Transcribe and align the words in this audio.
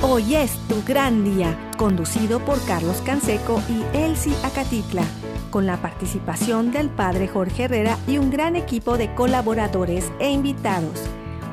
Hoy 0.00 0.36
es 0.36 0.52
tu 0.68 0.80
gran 0.84 1.24
día, 1.24 1.58
conducido 1.76 2.38
por 2.38 2.64
Carlos 2.66 3.02
Canseco 3.04 3.60
y 3.68 3.96
Elsie 3.96 4.32
Acatitla, 4.44 5.02
con 5.50 5.66
la 5.66 5.82
participación 5.82 6.70
del 6.70 6.88
Padre 6.88 7.26
Jorge 7.26 7.64
Herrera 7.64 7.98
y 8.06 8.18
un 8.18 8.30
gran 8.30 8.54
equipo 8.54 8.96
de 8.96 9.12
colaboradores 9.16 10.12
e 10.20 10.30
invitados. 10.30 11.00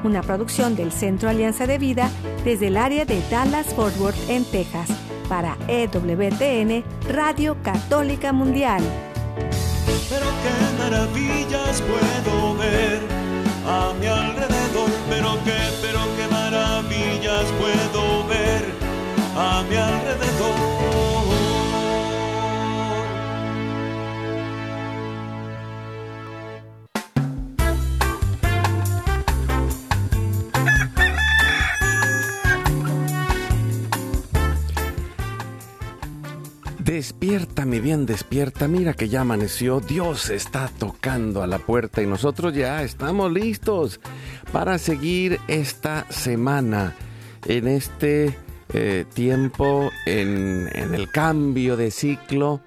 Una 0.04 0.21
producción 0.21 0.76
del 0.76 0.91
Centro 0.91 1.27
Alianza 1.27 1.66
de 1.66 1.80
Vida 1.80 2.12
desde 2.44 2.68
el 2.68 2.77
área 2.77 3.04
de 3.04 3.20
Dallas 3.31 3.73
Fort 3.73 3.98
Worth 3.99 4.30
en 4.30 4.46
Texas 4.46 4.90
para 5.27 5.57
EWTN 5.68 6.84
Radio 7.12 7.57
Católica 7.63 8.32
Mundial. 8.32 8.84
Pero 10.07 10.26
qué 10.43 10.84
maravillas 10.84 11.82
puedo 11.82 12.55
ver 12.57 13.02
a 13.68 13.91
mi 13.99 14.05
alrededor, 14.05 14.91
pero 15.09 15.40
qué, 15.43 15.57
pero 15.82 15.99
qué 16.15 16.15
puedo 17.59 18.27
ver 18.27 18.63
a 19.35 19.63
mi 19.70 19.76
alrededor. 19.76 20.76
Despierta, 36.96 37.66
mi 37.66 37.79
bien, 37.79 38.05
despierta. 38.05 38.68
Mira 38.68 38.93
que 38.93 39.10
ya 39.10 39.21
amaneció. 39.21 39.79
Dios 39.79 40.29
está 40.29 40.70
tocando 40.77 41.41
a 41.41 41.48
la 41.48 41.60
puerta 41.60 42.01
y 42.01 42.05
nosotros 42.05 42.54
ya 42.54 42.84
estamos 42.84 43.32
listos 43.32 43.99
para 44.54 44.77
seguir 44.77 45.40
esta 45.48 46.05
semana 46.10 46.93
en 47.46 47.68
este 47.68 48.38
eh, 48.74 49.05
tiempo, 49.13 49.90
en, 50.05 50.70
en 50.74 50.93
el 50.93 51.10
cambio 51.10 51.77
de 51.77 51.91
ciclo. 51.91 52.62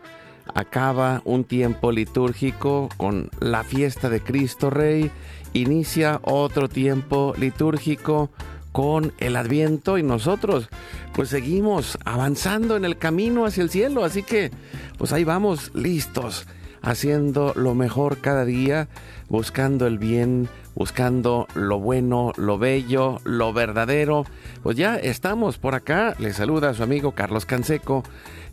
Acaba 0.54 1.22
un 1.24 1.44
tiempo 1.44 1.92
litúrgico 1.92 2.88
con 2.96 3.30
la 3.40 3.64
fiesta 3.64 4.08
de 4.08 4.20
Cristo 4.20 4.70
Rey. 4.70 5.10
Inicia 5.52 6.20
otro 6.22 6.68
tiempo 6.68 7.34
litúrgico 7.38 8.30
con 8.72 9.12
el 9.18 9.36
adviento 9.36 9.98
y 9.98 10.02
nosotros 10.02 10.68
pues 11.14 11.30
seguimos 11.30 11.98
avanzando 12.04 12.76
en 12.76 12.84
el 12.84 12.96
camino 12.96 13.44
hacia 13.44 13.64
el 13.64 13.70
cielo, 13.70 14.04
así 14.04 14.22
que 14.22 14.52
pues 14.98 15.12
ahí 15.12 15.24
vamos 15.24 15.72
listos, 15.74 16.46
haciendo 16.88 17.52
lo 17.54 17.74
mejor 17.74 18.18
cada 18.18 18.46
día, 18.46 18.88
buscando 19.28 19.86
el 19.86 19.98
bien, 19.98 20.48
buscando 20.74 21.46
lo 21.54 21.78
bueno, 21.78 22.32
lo 22.36 22.58
bello, 22.58 23.20
lo 23.24 23.52
verdadero. 23.52 24.24
Pues 24.62 24.76
ya 24.76 24.96
estamos 24.96 25.58
por 25.58 25.74
acá, 25.74 26.14
le 26.18 26.32
saluda 26.32 26.70
a 26.70 26.74
su 26.74 26.82
amigo 26.82 27.12
Carlos 27.12 27.44
Canseco 27.44 28.04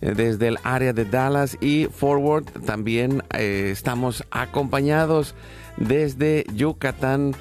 eh, 0.02 0.13
desde 0.16 0.50
el 0.50 0.58
área 0.63 0.91
de 0.91 1.06
Dallas 1.06 1.58
y 1.61 1.86
Forward, 1.86 2.45
también 2.66 3.23
eh, 3.33 3.69
estamos 3.72 4.25
acompañados 4.31 5.33
desde 5.78 6.44
Yucatán 6.53 7.31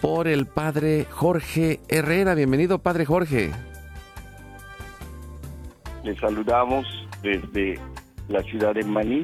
por 0.00 0.28
el 0.28 0.46
padre 0.46 1.06
Jorge 1.10 1.80
Herrera. 1.88 2.36
Bienvenido, 2.36 2.78
padre 2.78 3.06
Jorge. 3.06 3.50
Les 6.04 6.16
saludamos 6.20 6.86
desde 7.22 7.80
la 8.28 8.42
ciudad 8.42 8.74
de 8.74 8.84
Maní, 8.84 9.22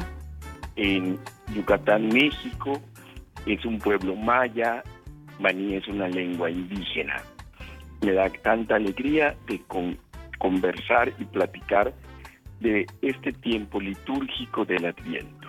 en 0.80 1.18
Yucatán, 1.54 2.08
México. 2.08 2.80
Es 3.46 3.64
un 3.64 3.78
pueblo 3.78 4.16
maya, 4.16 4.82
Maní 5.38 5.74
es 5.76 5.86
una 5.88 6.08
lengua 6.08 6.50
indígena. 6.50 7.16
Me 8.02 8.12
da 8.12 8.28
tanta 8.42 8.76
alegría 8.76 9.36
de 9.46 9.60
con- 9.68 9.98
conversar 10.38 11.12
y 11.18 11.24
platicar 11.24 11.92
de 12.60 12.86
este 13.02 13.32
tiempo 13.32 13.80
litúrgico 13.80 14.64
del 14.64 14.86
Adviento. 14.86 15.48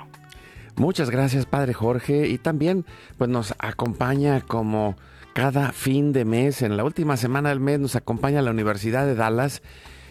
Muchas 0.75 1.09
gracias, 1.09 1.45
Padre 1.45 1.73
Jorge. 1.73 2.27
Y 2.27 2.37
también 2.37 2.85
pues 3.17 3.29
nos 3.29 3.53
acompaña 3.59 4.41
como 4.41 4.95
cada 5.33 5.71
fin 5.71 6.11
de 6.11 6.25
mes, 6.25 6.61
en 6.61 6.75
la 6.75 6.83
última 6.83 7.15
semana 7.15 7.49
del 7.49 7.59
mes, 7.61 7.79
nos 7.79 7.95
acompaña 7.95 8.41
la 8.41 8.51
Universidad 8.51 9.05
de 9.05 9.15
Dallas. 9.15 9.61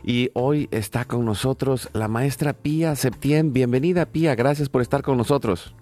Y 0.03 0.31
hoy 0.35 0.69
está 0.71 1.05
con 1.05 1.25
nosotros 1.25 1.91
la 1.93 2.09
maestra 2.09 2.53
Pía 2.53 2.95
Septién. 2.95 3.53
Bienvenida, 3.53 4.07
Pía. 4.07 4.35
Gracias 4.35 4.69
por 4.69 4.83
estar 4.83 5.03
con 5.03 5.17
nosotros. 5.17 5.75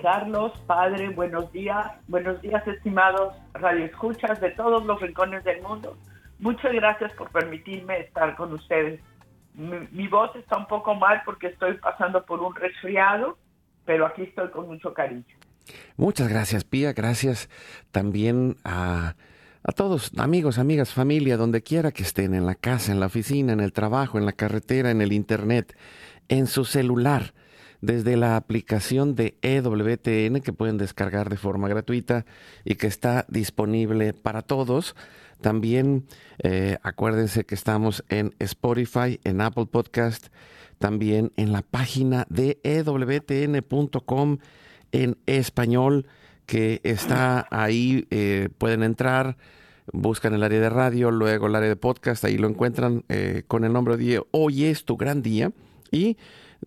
Carlos, 0.00 0.52
padre, 0.66 1.10
buenos 1.10 1.52
días. 1.52 1.86
Buenos 2.08 2.40
días, 2.40 2.66
estimados 2.66 3.34
radioescuchas 3.52 4.40
de 4.40 4.50
todos 4.50 4.84
los 4.86 5.00
rincones 5.00 5.44
del 5.44 5.60
mundo. 5.62 5.96
Muchas 6.38 6.72
gracias 6.72 7.12
por 7.12 7.30
permitirme 7.30 8.00
estar 8.00 8.34
con 8.36 8.52
ustedes. 8.54 9.00
Mi, 9.52 9.86
mi 9.90 10.08
voz 10.08 10.34
está 10.36 10.56
un 10.56 10.66
poco 10.66 10.94
mal 10.94 11.20
porque 11.26 11.48
estoy 11.48 11.74
pasando 11.74 12.24
por 12.24 12.40
un 12.40 12.54
resfriado, 12.54 13.36
pero 13.84 14.06
aquí 14.06 14.22
estoy 14.22 14.48
con 14.48 14.66
mucho 14.68 14.94
cariño. 14.94 15.24
Muchas 15.96 16.28
gracias, 16.28 16.64
Pía. 16.64 16.94
Gracias 16.94 17.50
también 17.90 18.56
a, 18.64 19.14
a 19.70 19.72
todos, 19.72 20.10
amigos, 20.16 20.58
amigas, 20.58 20.92
familia, 20.92 21.36
donde 21.36 21.62
quiera 21.62 21.92
que 21.92 22.02
estén, 22.02 22.34
en 22.34 22.44
la 22.44 22.56
casa, 22.56 22.90
en 22.90 22.98
la 22.98 23.06
oficina, 23.06 23.52
en 23.52 23.60
el 23.60 23.72
trabajo, 23.72 24.18
en 24.18 24.26
la 24.26 24.32
carretera, 24.32 24.90
en 24.90 25.00
el 25.00 25.12
internet, 25.12 25.76
en 26.28 26.48
su 26.48 26.64
celular, 26.64 27.34
desde 27.80 28.16
la 28.16 28.34
aplicación 28.34 29.14
de 29.14 29.38
EWTN 29.42 30.40
que 30.40 30.52
pueden 30.52 30.76
descargar 30.76 31.30
de 31.30 31.36
forma 31.36 31.68
gratuita 31.68 32.26
y 32.64 32.74
que 32.74 32.88
está 32.88 33.26
disponible 33.28 34.12
para 34.12 34.42
todos. 34.42 34.96
También 35.40 36.04
eh, 36.42 36.78
acuérdense 36.82 37.44
que 37.44 37.54
estamos 37.54 38.02
en 38.08 38.34
Spotify, 38.40 39.20
en 39.22 39.40
Apple 39.40 39.66
Podcast, 39.66 40.34
también 40.78 41.30
en 41.36 41.52
la 41.52 41.62
página 41.62 42.26
de 42.28 42.58
ewtn.com 42.64 44.38
en 44.90 45.16
español 45.26 46.06
que 46.50 46.80
está 46.82 47.46
ahí, 47.52 48.08
eh, 48.10 48.48
pueden 48.58 48.82
entrar, 48.82 49.36
buscan 49.92 50.34
el 50.34 50.42
área 50.42 50.60
de 50.60 50.70
radio, 50.70 51.10
luego 51.10 51.46
el 51.46 51.54
área 51.54 51.68
de 51.68 51.76
podcast, 51.76 52.24
ahí 52.24 52.38
lo 52.38 52.48
encuentran 52.48 53.04
eh, 53.08 53.42
con 53.46 53.64
el 53.64 53.72
nombre 53.72 53.96
de 53.96 54.22
Hoy 54.30 54.64
es 54.64 54.84
tu 54.84 54.96
gran 54.96 55.22
día. 55.22 55.52
Y 55.90 56.16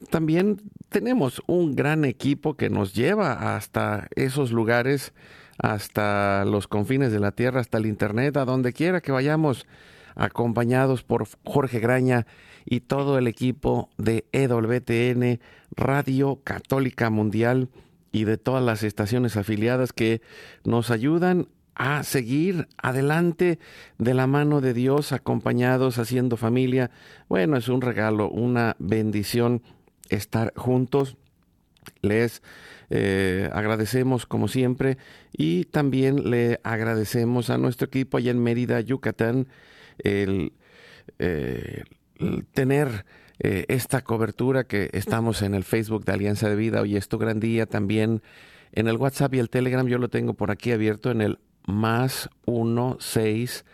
también 0.09 0.61
tenemos 0.89 1.41
un 1.47 1.75
gran 1.75 2.05
equipo 2.05 2.55
que 2.55 2.69
nos 2.69 2.93
lleva 2.93 3.55
hasta 3.55 4.07
esos 4.15 4.51
lugares, 4.51 5.13
hasta 5.57 6.45
los 6.45 6.67
confines 6.67 7.11
de 7.11 7.19
la 7.19 7.31
tierra, 7.31 7.61
hasta 7.61 7.77
el 7.77 7.85
internet, 7.85 8.35
a 8.37 8.45
donde 8.45 8.73
quiera 8.73 9.01
que 9.01 9.11
vayamos, 9.11 9.65
acompañados 10.15 11.03
por 11.03 11.27
Jorge 11.43 11.79
Graña 11.79 12.27
y 12.65 12.81
todo 12.81 13.17
el 13.17 13.27
equipo 13.27 13.89
de 13.97 14.25
EWTN, 14.31 15.39
Radio 15.75 16.39
Católica 16.43 17.09
Mundial 17.09 17.69
y 18.11 18.25
de 18.25 18.37
todas 18.37 18.63
las 18.63 18.83
estaciones 18.83 19.37
afiliadas 19.37 19.91
que 19.91 20.21
nos 20.63 20.91
ayudan 20.91 21.47
a 21.75 22.03
seguir 22.03 22.67
adelante 22.77 23.59
de 23.97 24.13
la 24.13 24.27
mano 24.27 24.61
de 24.61 24.73
Dios, 24.73 25.11
acompañados, 25.11 25.97
haciendo 25.97 26.37
familia. 26.37 26.91
Bueno, 27.29 27.57
es 27.57 27.67
un 27.67 27.81
regalo, 27.81 28.29
una 28.29 28.75
bendición 28.79 29.61
estar 30.09 30.53
juntos. 30.55 31.17
Les 32.01 32.41
eh, 32.89 33.49
agradecemos 33.51 34.25
como 34.25 34.47
siempre 34.47 34.97
y 35.31 35.65
también 35.65 36.29
le 36.29 36.59
agradecemos 36.63 37.49
a 37.49 37.57
nuestro 37.57 37.87
equipo 37.87 38.17
allá 38.17 38.31
en 38.31 38.41
Mérida, 38.41 38.79
Yucatán, 38.81 39.47
el, 39.97 40.53
eh, 41.19 41.83
tener 42.53 43.05
eh, 43.39 43.65
esta 43.67 44.01
cobertura 44.01 44.65
que 44.65 44.89
estamos 44.93 45.41
en 45.41 45.53
el 45.53 45.63
Facebook 45.63 46.05
de 46.05 46.13
Alianza 46.13 46.49
de 46.49 46.55
Vida. 46.55 46.81
Hoy 46.81 46.95
es 46.95 47.07
tu 47.07 47.17
gran 47.17 47.39
día 47.39 47.65
también 47.65 48.21
en 48.71 48.87
el 48.87 48.97
WhatsApp 48.97 49.33
y 49.33 49.39
el 49.39 49.49
Telegram. 49.49 49.87
Yo 49.87 49.97
lo 49.97 50.09
tengo 50.09 50.33
por 50.33 50.51
aquí 50.51 50.71
abierto 50.71 51.11
en 51.11 51.21
el 51.21 51.39
más 51.65 52.29
1 52.45 52.97
6 52.99 53.65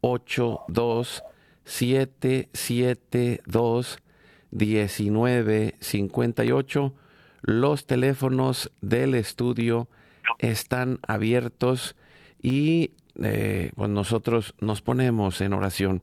8 0.00 0.60
2 0.68 1.22
7 1.64 2.48
7 2.52 3.42
2 3.46 3.98
19 4.50 5.74
58. 5.80 6.94
Los 7.42 7.86
teléfonos 7.86 8.72
del 8.80 9.14
estudio 9.14 9.88
están 10.38 10.98
abiertos 11.06 11.96
y 12.42 12.92
eh, 13.22 13.72
pues 13.74 13.90
nosotros 13.90 14.54
nos 14.60 14.82
ponemos 14.82 15.40
en 15.40 15.52
oración, 15.52 16.02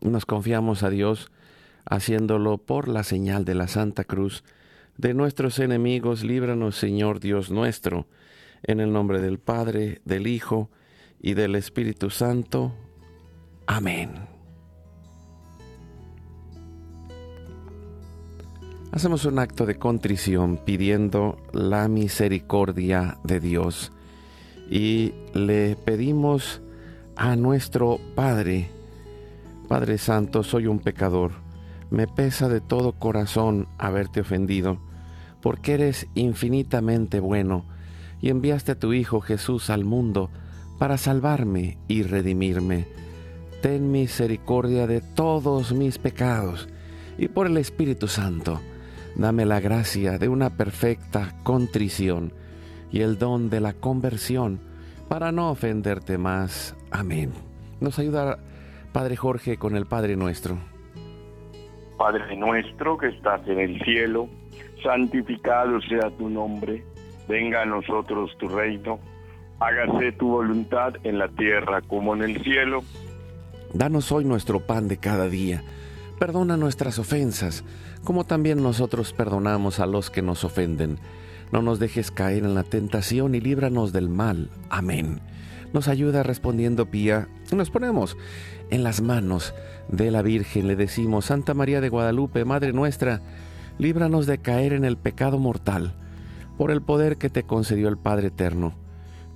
nos 0.00 0.26
confiamos 0.26 0.82
a 0.82 0.90
Dios 0.90 1.30
haciéndolo 1.84 2.58
por 2.58 2.88
la 2.88 3.02
señal 3.02 3.44
de 3.44 3.54
la 3.54 3.68
Santa 3.68 4.04
Cruz. 4.04 4.44
De 4.96 5.14
nuestros 5.14 5.58
enemigos, 5.58 6.24
líbranos, 6.24 6.76
Señor 6.76 7.20
Dios 7.20 7.50
nuestro. 7.50 8.06
En 8.62 8.80
el 8.80 8.92
nombre 8.92 9.20
del 9.20 9.38
Padre, 9.38 10.00
del 10.04 10.26
Hijo 10.26 10.70
y 11.20 11.34
del 11.34 11.54
Espíritu 11.54 12.10
Santo. 12.10 12.74
Amén. 13.66 14.28
Hacemos 18.90 19.26
un 19.26 19.38
acto 19.38 19.66
de 19.66 19.78
contrición 19.78 20.58
pidiendo 20.64 21.36
la 21.52 21.88
misericordia 21.88 23.18
de 23.22 23.38
Dios 23.38 23.92
y 24.70 25.12
le 25.34 25.76
pedimos 25.76 26.62
a 27.14 27.36
nuestro 27.36 27.98
Padre, 28.14 28.70
Padre 29.68 29.98
Santo, 29.98 30.42
soy 30.42 30.66
un 30.66 30.78
pecador, 30.78 31.32
me 31.90 32.06
pesa 32.06 32.48
de 32.48 32.60
todo 32.60 32.92
corazón 32.92 33.68
haberte 33.76 34.20
ofendido, 34.20 34.78
porque 35.42 35.74
eres 35.74 36.06
infinitamente 36.14 37.20
bueno 37.20 37.66
y 38.20 38.30
enviaste 38.30 38.72
a 38.72 38.78
tu 38.78 38.94
Hijo 38.94 39.20
Jesús 39.20 39.68
al 39.68 39.84
mundo 39.84 40.30
para 40.78 40.98
salvarme 40.98 41.78
y 41.88 42.02
redimirme. 42.02 42.86
Ten 43.62 43.90
misericordia 43.90 44.86
de 44.86 45.00
todos 45.00 45.72
mis 45.72 45.98
pecados 45.98 46.68
y 47.18 47.28
por 47.28 47.46
el 47.46 47.56
Espíritu 47.56 48.06
Santo 48.06 48.60
Dame 49.18 49.44
la 49.44 49.58
gracia 49.58 50.16
de 50.16 50.28
una 50.28 50.56
perfecta 50.56 51.34
contrición 51.42 52.32
y 52.92 53.00
el 53.00 53.18
don 53.18 53.50
de 53.50 53.58
la 53.58 53.72
conversión 53.72 54.60
para 55.08 55.32
no 55.32 55.50
ofenderte 55.50 56.18
más. 56.18 56.76
Amén. 56.92 57.32
Nos 57.80 57.98
ayuda 57.98 58.38
Padre 58.92 59.16
Jorge 59.16 59.56
con 59.56 59.74
el 59.74 59.86
Padre 59.86 60.14
nuestro. 60.14 60.56
Padre 61.96 62.36
nuestro 62.36 62.96
que 62.96 63.08
estás 63.08 63.40
en 63.48 63.58
el 63.58 63.82
cielo, 63.82 64.28
santificado 64.84 65.80
sea 65.80 66.10
tu 66.16 66.28
nombre, 66.28 66.84
venga 67.28 67.62
a 67.62 67.66
nosotros 67.66 68.30
tu 68.38 68.46
reino, 68.46 69.00
hágase 69.60 70.12
tu 70.12 70.28
voluntad 70.28 70.94
en 71.04 71.18
la 71.18 71.28
tierra 71.28 71.80
como 71.82 72.14
en 72.14 72.22
el 72.22 72.42
cielo. 72.42 72.82
Danos 73.74 74.12
hoy 74.12 74.24
nuestro 74.24 74.60
pan 74.60 74.88
de 74.88 74.96
cada 74.96 75.28
día, 75.28 75.62
perdona 76.18 76.56
nuestras 76.56 76.98
ofensas 76.98 77.64
como 78.04 78.24
también 78.24 78.62
nosotros 78.62 79.12
perdonamos 79.12 79.80
a 79.80 79.86
los 79.86 80.10
que 80.10 80.22
nos 80.22 80.44
ofenden. 80.44 80.98
No 81.52 81.62
nos 81.62 81.78
dejes 81.78 82.10
caer 82.10 82.44
en 82.44 82.54
la 82.54 82.62
tentación 82.62 83.34
y 83.34 83.40
líbranos 83.40 83.92
del 83.92 84.08
mal. 84.08 84.50
Amén. 84.70 85.20
Nos 85.72 85.88
ayuda 85.88 86.22
respondiendo 86.22 86.86
Pía. 86.86 87.28
Nos 87.54 87.70
ponemos 87.70 88.16
en 88.70 88.82
las 88.82 89.00
manos 89.00 89.54
de 89.88 90.10
la 90.10 90.22
Virgen. 90.22 90.68
Le 90.68 90.76
decimos, 90.76 91.26
Santa 91.26 91.54
María 91.54 91.80
de 91.80 91.88
Guadalupe, 91.88 92.44
Madre 92.44 92.72
nuestra, 92.72 93.20
líbranos 93.78 94.26
de 94.26 94.38
caer 94.38 94.72
en 94.72 94.84
el 94.84 94.96
pecado 94.96 95.38
mortal, 95.38 95.94
por 96.56 96.70
el 96.70 96.82
poder 96.82 97.16
que 97.16 97.30
te 97.30 97.42
concedió 97.42 97.88
el 97.88 97.98
Padre 97.98 98.28
Eterno. 98.28 98.74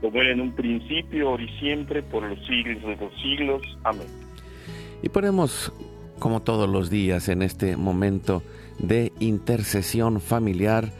como 0.00 0.20
era 0.20 0.32
en 0.32 0.40
un 0.40 0.52
principio, 0.52 1.28
ahora 1.28 1.42
y 1.42 1.58
siempre, 1.58 2.02
por 2.02 2.22
los 2.22 2.38
siglos 2.46 2.82
de 2.82 2.96
los 2.96 3.12
siglos. 3.20 3.62
Amén. 3.84 4.06
Y 5.02 5.08
ponemos, 5.08 5.72
como 6.18 6.42
todos 6.42 6.68
los 6.68 6.90
días, 6.90 7.28
en 7.28 7.42
este 7.42 7.76
momento 7.76 8.42
de 8.78 9.12
intercesión 9.18 10.20
familiar, 10.20 10.92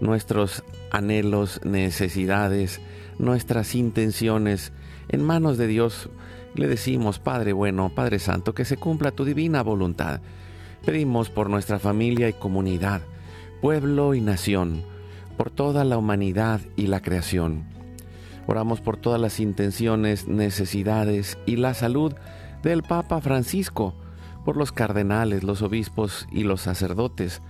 nuestros 0.00 0.64
anhelos, 0.90 1.60
necesidades, 1.64 2.80
nuestras 3.18 3.74
intenciones 3.74 4.72
en 5.08 5.22
manos 5.22 5.58
de 5.58 5.66
Dios. 5.66 6.08
Le 6.54 6.66
decimos, 6.66 7.18
Padre 7.18 7.52
bueno, 7.52 7.92
Padre 7.94 8.18
Santo, 8.18 8.54
que 8.54 8.64
se 8.64 8.76
cumpla 8.76 9.12
tu 9.12 9.24
divina 9.24 9.62
voluntad. 9.62 10.20
Pedimos 10.84 11.30
por 11.30 11.50
nuestra 11.50 11.78
familia 11.78 12.28
y 12.28 12.32
comunidad, 12.32 13.02
pueblo 13.60 14.14
y 14.14 14.20
nación, 14.20 14.82
por 15.36 15.50
toda 15.50 15.84
la 15.84 15.98
humanidad 15.98 16.60
y 16.76 16.86
la 16.88 17.00
creación 17.00 17.79
Oramos 18.50 18.80
por 18.80 18.96
todas 18.96 19.20
las 19.20 19.38
intenciones, 19.38 20.26
necesidades 20.26 21.38
y 21.46 21.54
la 21.54 21.72
salud 21.72 22.14
del 22.64 22.82
Papa 22.82 23.20
Francisco, 23.20 23.94
por 24.44 24.56
los 24.56 24.72
cardenales, 24.72 25.44
los 25.44 25.62
obispos 25.62 26.26
y 26.32 26.42
los 26.42 26.60
sacerdotes, 26.60 27.42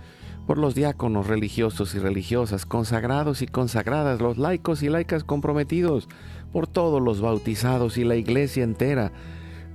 por 0.45 0.59
los 0.59 0.75
diáconos 0.75 1.25
religiosos 1.25 1.95
y 1.95 1.97
religiosas, 1.97 2.67
consagrados 2.67 3.41
y 3.41 3.47
consagradas, 3.47 4.21
los 4.21 4.37
laicos 4.37 4.83
y 4.83 4.89
laicas 4.89 5.23
comprometidos, 5.23 6.07
por 6.53 6.67
todos 6.67 7.01
los 7.01 7.19
bautizados 7.19 7.97
y 7.97 8.03
la 8.03 8.15
iglesia 8.15 8.63
entera, 8.63 9.11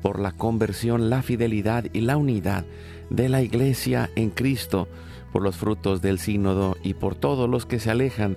por 0.02 0.20
la 0.20 0.30
conversión, 0.30 1.10
la 1.10 1.22
fidelidad 1.22 1.86
y 1.92 2.02
la 2.02 2.16
unidad 2.18 2.64
de 3.10 3.28
la 3.28 3.42
iglesia 3.42 4.10
en 4.14 4.30
Cristo, 4.30 4.86
por 5.32 5.42
los 5.42 5.56
frutos 5.56 6.02
del 6.02 6.20
sínodo 6.20 6.76
y 6.84 6.94
por 6.94 7.16
todos 7.16 7.50
los 7.50 7.66
que 7.66 7.80
se 7.80 7.90
alejan 7.90 8.36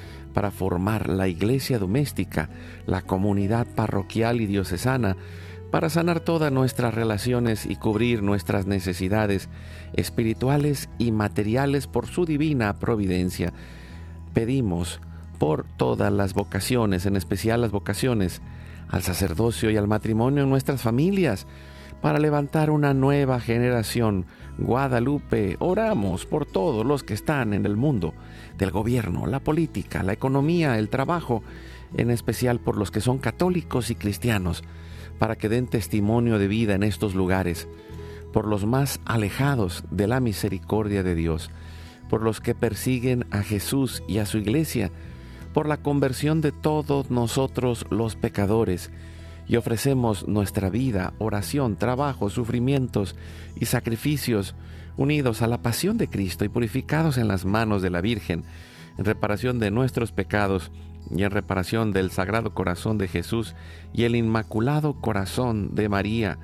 para 0.33 0.51
formar 0.51 1.09
la 1.09 1.27
iglesia 1.27 1.79
doméstica, 1.79 2.49
la 2.85 3.01
comunidad 3.01 3.67
parroquial 3.67 4.41
y 4.41 4.45
diocesana, 4.45 5.15
para 5.71 5.89
sanar 5.89 6.19
todas 6.19 6.51
nuestras 6.51 6.93
relaciones 6.93 7.65
y 7.65 7.77
cubrir 7.77 8.21
nuestras 8.21 8.65
necesidades 8.67 9.49
espirituales 9.93 10.89
y 10.97 11.11
materiales 11.11 11.87
por 11.87 12.07
su 12.07 12.25
divina 12.25 12.73
providencia. 12.77 13.53
Pedimos 14.33 14.99
por 15.39 15.65
todas 15.77 16.11
las 16.11 16.33
vocaciones, 16.33 17.05
en 17.05 17.15
especial 17.15 17.61
las 17.61 17.71
vocaciones 17.71 18.41
al 18.89 19.01
sacerdocio 19.01 19.71
y 19.71 19.77
al 19.77 19.87
matrimonio 19.87 20.43
en 20.43 20.49
nuestras 20.49 20.81
familias, 20.81 21.47
para 22.01 22.19
levantar 22.19 22.69
una 22.69 22.93
nueva 22.93 23.39
generación. 23.39 24.25
Guadalupe, 24.57 25.55
oramos 25.59 26.25
por 26.25 26.45
todos 26.45 26.85
los 26.85 27.03
que 27.03 27.13
están 27.13 27.53
en 27.53 27.65
el 27.65 27.77
mundo 27.77 28.13
del 28.57 28.71
gobierno, 28.71 29.27
la 29.27 29.39
política, 29.39 30.03
la 30.03 30.13
economía, 30.13 30.77
el 30.77 30.89
trabajo, 30.89 31.43
en 31.95 32.09
especial 32.09 32.59
por 32.59 32.77
los 32.77 32.91
que 32.91 33.01
son 33.01 33.19
católicos 33.19 33.91
y 33.91 33.95
cristianos, 33.95 34.63
para 35.19 35.35
que 35.35 35.49
den 35.49 35.67
testimonio 35.67 36.39
de 36.39 36.47
vida 36.47 36.73
en 36.73 36.83
estos 36.83 37.13
lugares, 37.13 37.67
por 38.33 38.47
los 38.47 38.65
más 38.65 38.99
alejados 39.05 39.83
de 39.91 40.07
la 40.07 40.19
misericordia 40.19 41.03
de 41.03 41.15
Dios, 41.15 41.51
por 42.09 42.23
los 42.23 42.41
que 42.41 42.55
persiguen 42.55 43.25
a 43.29 43.43
Jesús 43.43 44.03
y 44.07 44.17
a 44.17 44.25
su 44.25 44.37
iglesia, 44.37 44.91
por 45.53 45.67
la 45.67 45.77
conversión 45.77 46.41
de 46.41 46.51
todos 46.51 47.11
nosotros 47.11 47.85
los 47.89 48.15
pecadores, 48.15 48.89
y 49.51 49.57
ofrecemos 49.57 50.29
nuestra 50.29 50.69
vida, 50.69 51.13
oración, 51.17 51.75
trabajo, 51.75 52.29
sufrimientos 52.29 53.17
y 53.59 53.65
sacrificios 53.65 54.55
unidos 54.95 55.41
a 55.41 55.47
la 55.47 55.61
pasión 55.61 55.97
de 55.97 56.07
Cristo 56.07 56.45
y 56.45 56.49
purificados 56.49 57.17
en 57.17 57.27
las 57.27 57.43
manos 57.43 57.81
de 57.81 57.89
la 57.89 57.99
Virgen, 57.99 58.45
en 58.97 59.03
reparación 59.03 59.59
de 59.59 59.69
nuestros 59.69 60.13
pecados 60.13 60.71
y 61.13 61.23
en 61.23 61.31
reparación 61.31 61.91
del 61.91 62.11
Sagrado 62.11 62.53
Corazón 62.53 62.97
de 62.97 63.09
Jesús 63.09 63.53
y 63.93 64.03
el 64.05 64.15
Inmaculado 64.15 64.93
Corazón 64.93 65.75
de 65.75 65.89
María, 65.89 66.37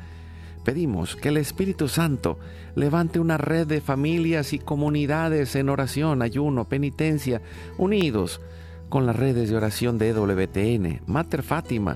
pedimos 0.65 1.15
que 1.15 1.29
el 1.29 1.37
Espíritu 1.37 1.87
Santo 1.87 2.37
levante 2.75 3.21
una 3.21 3.37
red 3.37 3.67
de 3.67 3.79
familias 3.79 4.51
y 4.51 4.59
comunidades 4.59 5.55
en 5.55 5.69
oración, 5.69 6.21
ayuno, 6.21 6.65
penitencia, 6.65 7.41
unidos 7.77 8.41
con 8.89 9.05
las 9.05 9.15
redes 9.15 9.49
de 9.49 9.55
oración 9.55 9.97
de 9.97 10.09
EWTN, 10.09 11.03
Mater 11.05 11.41
Fátima, 11.41 11.95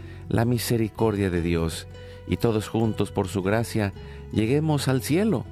la 0.31 0.45
misericordia 0.45 1.29
de 1.29 1.41
Dios 1.41 1.87
y 2.25 2.37
todos 2.37 2.69
juntos 2.69 3.11
por 3.11 3.27
su 3.27 3.43
gracia 3.43 3.91
lleguemos 4.31 4.87
al 4.87 5.01
cielo. 5.01 5.45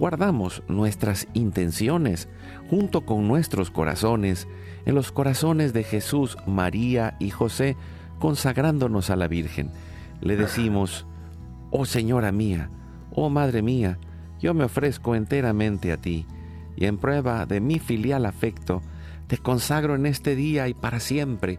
Guardamos 0.00 0.64
nuestras 0.66 1.28
intenciones 1.32 2.28
junto 2.68 3.06
con 3.06 3.28
nuestros 3.28 3.70
corazones 3.70 4.48
en 4.84 4.96
los 4.96 5.12
corazones 5.12 5.72
de 5.72 5.84
Jesús, 5.84 6.36
María 6.44 7.16
y 7.20 7.30
José, 7.30 7.76
consagrándonos 8.18 9.10
a 9.10 9.16
la 9.16 9.28
Virgen. 9.28 9.70
Le 10.20 10.36
decimos, 10.36 11.06
oh 11.70 11.86
Señora 11.86 12.32
mía, 12.32 12.68
oh 13.12 13.30
Madre 13.30 13.62
mía, 13.62 13.98
yo 14.40 14.54
me 14.54 14.64
ofrezco 14.64 15.14
enteramente 15.14 15.92
a 15.92 15.98
ti, 15.98 16.26
y 16.76 16.86
en 16.86 16.98
prueba 16.98 17.46
de 17.46 17.60
mi 17.60 17.78
filial 17.78 18.26
afecto, 18.26 18.82
te 19.28 19.38
consagro 19.38 19.94
en 19.94 20.06
este 20.06 20.34
día 20.34 20.68
y 20.68 20.74
para 20.74 21.00
siempre 21.00 21.58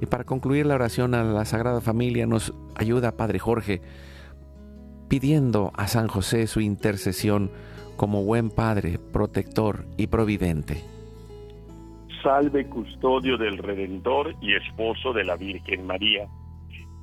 Y 0.00 0.06
para 0.06 0.24
concluir 0.24 0.66
la 0.66 0.74
oración 0.74 1.14
a 1.14 1.22
la 1.22 1.44
Sagrada 1.44 1.80
Familia 1.80 2.26
nos 2.26 2.54
ayuda 2.74 3.16
Padre 3.16 3.38
Jorge 3.38 3.82
pidiendo 5.08 5.72
a 5.76 5.88
San 5.88 6.06
José 6.06 6.46
su 6.46 6.60
intercesión 6.60 7.50
como 7.96 8.22
buen 8.22 8.48
Padre, 8.48 8.98
protector 9.12 9.84
y 9.98 10.06
providente. 10.06 10.84
Salve 12.22 12.66
custodio 12.66 13.36
del 13.36 13.58
Redentor 13.58 14.36
y 14.40 14.54
esposo 14.54 15.12
de 15.12 15.24
la 15.24 15.36
Virgen 15.36 15.84
María. 15.84 16.28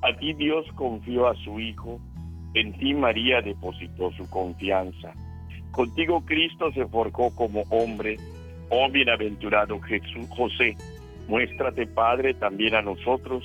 A 0.02 0.18
ti 0.18 0.34
Dios 0.34 0.66
confió 0.76 1.28
a 1.28 1.36
su 1.36 1.60
Hijo, 1.60 2.00
en 2.54 2.72
ti 2.80 2.94
María 2.94 3.42
depositó 3.42 4.12
su 4.14 4.28
confianza. 4.30 5.12
Contigo 5.72 6.24
Cristo 6.26 6.72
se 6.72 6.88
forjó 6.88 7.36
como 7.36 7.64
hombre, 7.70 8.16
oh 8.70 8.90
bienaventurado 8.90 9.80
Jesús 9.82 10.28
José 10.30 10.78
Muéstrate, 11.28 11.88
Padre, 11.88 12.34
también 12.34 12.76
a 12.76 12.82
nosotros 12.82 13.44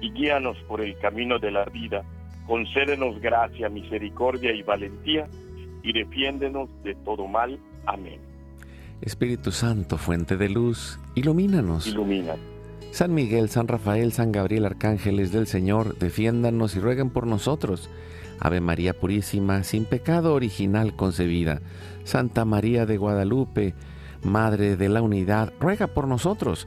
y 0.00 0.10
guíanos 0.12 0.56
por 0.68 0.80
el 0.80 0.96
camino 0.98 1.38
de 1.38 1.50
la 1.50 1.64
vida. 1.66 2.04
Concédenos 2.46 3.20
gracia, 3.20 3.68
misericordia 3.68 4.52
y 4.52 4.62
valentía 4.62 5.26
y 5.82 5.92
defiéndenos 5.92 6.68
de 6.84 6.94
todo 6.96 7.26
mal. 7.26 7.58
Amén. 7.86 8.20
Espíritu 9.00 9.50
Santo, 9.50 9.98
fuente 9.98 10.36
de 10.36 10.48
luz, 10.48 10.98
ilumínanos. 11.14 11.86
Ilumina. 11.86 12.36
San 12.92 13.12
Miguel, 13.12 13.48
San 13.48 13.66
Rafael, 13.66 14.12
San 14.12 14.30
Gabriel, 14.30 14.64
arcángeles 14.64 15.32
del 15.32 15.48
Señor, 15.48 15.98
defiéndanos 15.98 16.76
y 16.76 16.80
rueguen 16.80 17.10
por 17.10 17.26
nosotros. 17.26 17.90
Ave 18.38 18.60
María 18.60 18.94
Purísima, 18.94 19.64
sin 19.64 19.84
pecado 19.84 20.34
original 20.34 20.94
concebida. 20.94 21.60
Santa 22.04 22.44
María 22.44 22.86
de 22.86 22.96
Guadalupe, 22.96 23.74
Madre 24.22 24.76
de 24.76 24.88
la 24.88 25.02
Unidad, 25.02 25.52
ruega 25.58 25.88
por 25.88 26.06
nosotros 26.06 26.66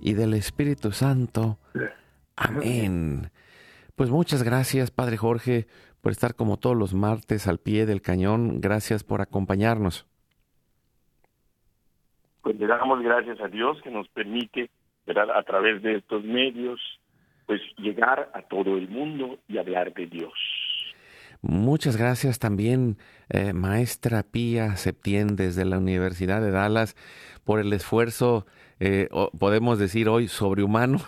y 0.00 0.14
del 0.14 0.34
Espíritu 0.34 0.92
Santo. 0.92 1.58
Amén. 2.36 3.30
Pues 3.96 4.10
muchas 4.10 4.42
gracias, 4.42 4.90
Padre 4.90 5.16
Jorge, 5.16 5.66
por 6.00 6.12
estar 6.12 6.34
como 6.36 6.56
todos 6.56 6.76
los 6.76 6.94
martes 6.94 7.48
al 7.48 7.58
pie 7.58 7.84
del 7.84 8.00
cañón. 8.00 8.60
Gracias 8.60 9.02
por 9.02 9.20
acompañarnos. 9.20 10.06
Pues 12.42 12.58
le 12.58 12.66
damos 12.66 13.02
gracias 13.02 13.40
a 13.40 13.48
Dios 13.48 13.80
que 13.82 13.90
nos 13.90 14.08
permite, 14.08 14.70
a 15.06 15.42
través 15.42 15.82
de 15.82 15.96
estos 15.96 16.22
medios, 16.22 16.80
pues 17.46 17.60
llegar 17.78 18.30
a 18.34 18.42
todo 18.42 18.76
el 18.76 18.88
mundo 18.88 19.38
y 19.48 19.58
hablar 19.58 19.92
de 19.94 20.06
Dios. 20.06 20.32
Muchas 21.40 21.96
gracias 21.96 22.38
también, 22.38 22.98
eh, 23.28 23.52
maestra 23.52 24.22
Pía 24.22 24.76
Septién, 24.76 25.36
desde 25.36 25.64
la 25.64 25.78
Universidad 25.78 26.40
de 26.40 26.50
Dallas, 26.50 26.96
por 27.44 27.60
el 27.60 27.72
esfuerzo 27.72 28.44
eh, 28.80 29.08
podemos 29.38 29.78
decir 29.78 30.08
hoy 30.08 30.28
sobrehumano, 30.28 31.00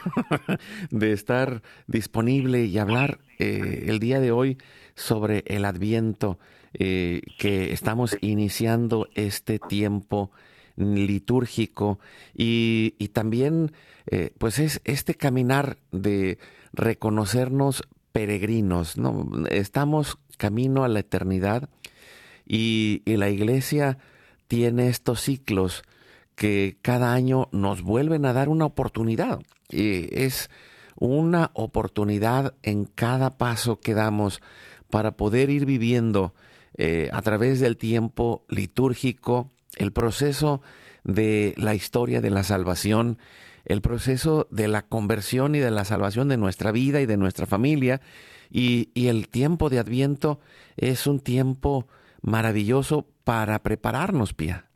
de 0.91 1.13
estar 1.13 1.63
disponible 1.87 2.65
y 2.65 2.79
hablar 2.79 3.21
eh, 3.39 3.85
el 3.87 4.01
día 4.01 4.21
de 4.21 4.33
hoy 4.33 4.59
sobre 4.97 5.45
el 5.47 5.65
adviento, 5.65 6.39
eh, 6.75 7.23
que 7.39 7.73
estamos 7.73 8.17
iniciando 8.21 9.09
este 9.15 9.59
tiempo 9.59 10.31
litúrgico 10.77 11.99
y, 12.35 12.93
también 13.13 13.73
pues 14.39 14.59
es 14.59 14.81
este 14.85 15.15
caminar 15.15 15.77
de 15.93 16.39
reconocernos 16.73 17.83
peregrinos, 18.13 18.97
¿no? 18.97 19.29
Estamos 19.51 20.19
camino 20.37 20.83
a 20.83 20.89
la 20.89 21.01
eternidad 21.01 21.69
y 22.47 23.03
la 23.05 23.29
iglesia 23.29 23.99
tiene 24.49 24.89
estos 24.89 25.21
ciclos 25.21 25.85
que 26.41 26.79
cada 26.81 27.13
año 27.13 27.51
nos 27.53 27.83
vuelven 27.83 28.25
a 28.25 28.33
dar 28.33 28.49
una 28.49 28.65
oportunidad. 28.65 29.41
Y 29.69 30.09
es 30.19 30.49
una 30.97 31.51
oportunidad 31.53 32.55
en 32.63 32.87
cada 32.87 33.37
paso 33.37 33.79
que 33.79 33.93
damos 33.93 34.41
para 34.89 35.19
poder 35.19 35.51
ir 35.51 35.67
viviendo 35.67 36.33
eh, 36.79 37.11
a 37.13 37.21
través 37.21 37.61
del 37.61 37.77
tiempo 37.77 38.47
litúrgico 38.49 39.51
el 39.77 39.93
proceso 39.93 40.63
de 41.05 41.53
la 41.59 41.75
historia 41.75 42.23
de 42.23 42.31
la 42.31 42.43
salvación, 42.43 43.19
el 43.67 43.83
proceso 43.83 44.49
de 44.51 44.67
la 44.67 44.81
conversión 44.81 45.55
y 45.55 45.59
de 45.59 45.71
la 45.71 45.85
salvación 45.85 46.29
de 46.29 46.39
nuestra 46.39 46.73
vida 46.73 47.03
y 47.03 47.07
de 47.07 47.19
nuestra 47.19 47.45
familia. 47.45 48.01
Y, 48.51 48.89
y 48.95 49.09
el 49.09 49.29
tiempo 49.29 49.69
de 49.69 49.79
Adviento 49.79 50.41
es 50.79 51.07
un 51.07 51.21
tiempo 51.21 51.87
maravilloso 52.23 53.07
para 53.25 53.63
prepararnos, 53.63 54.33
Pía. 54.33 54.70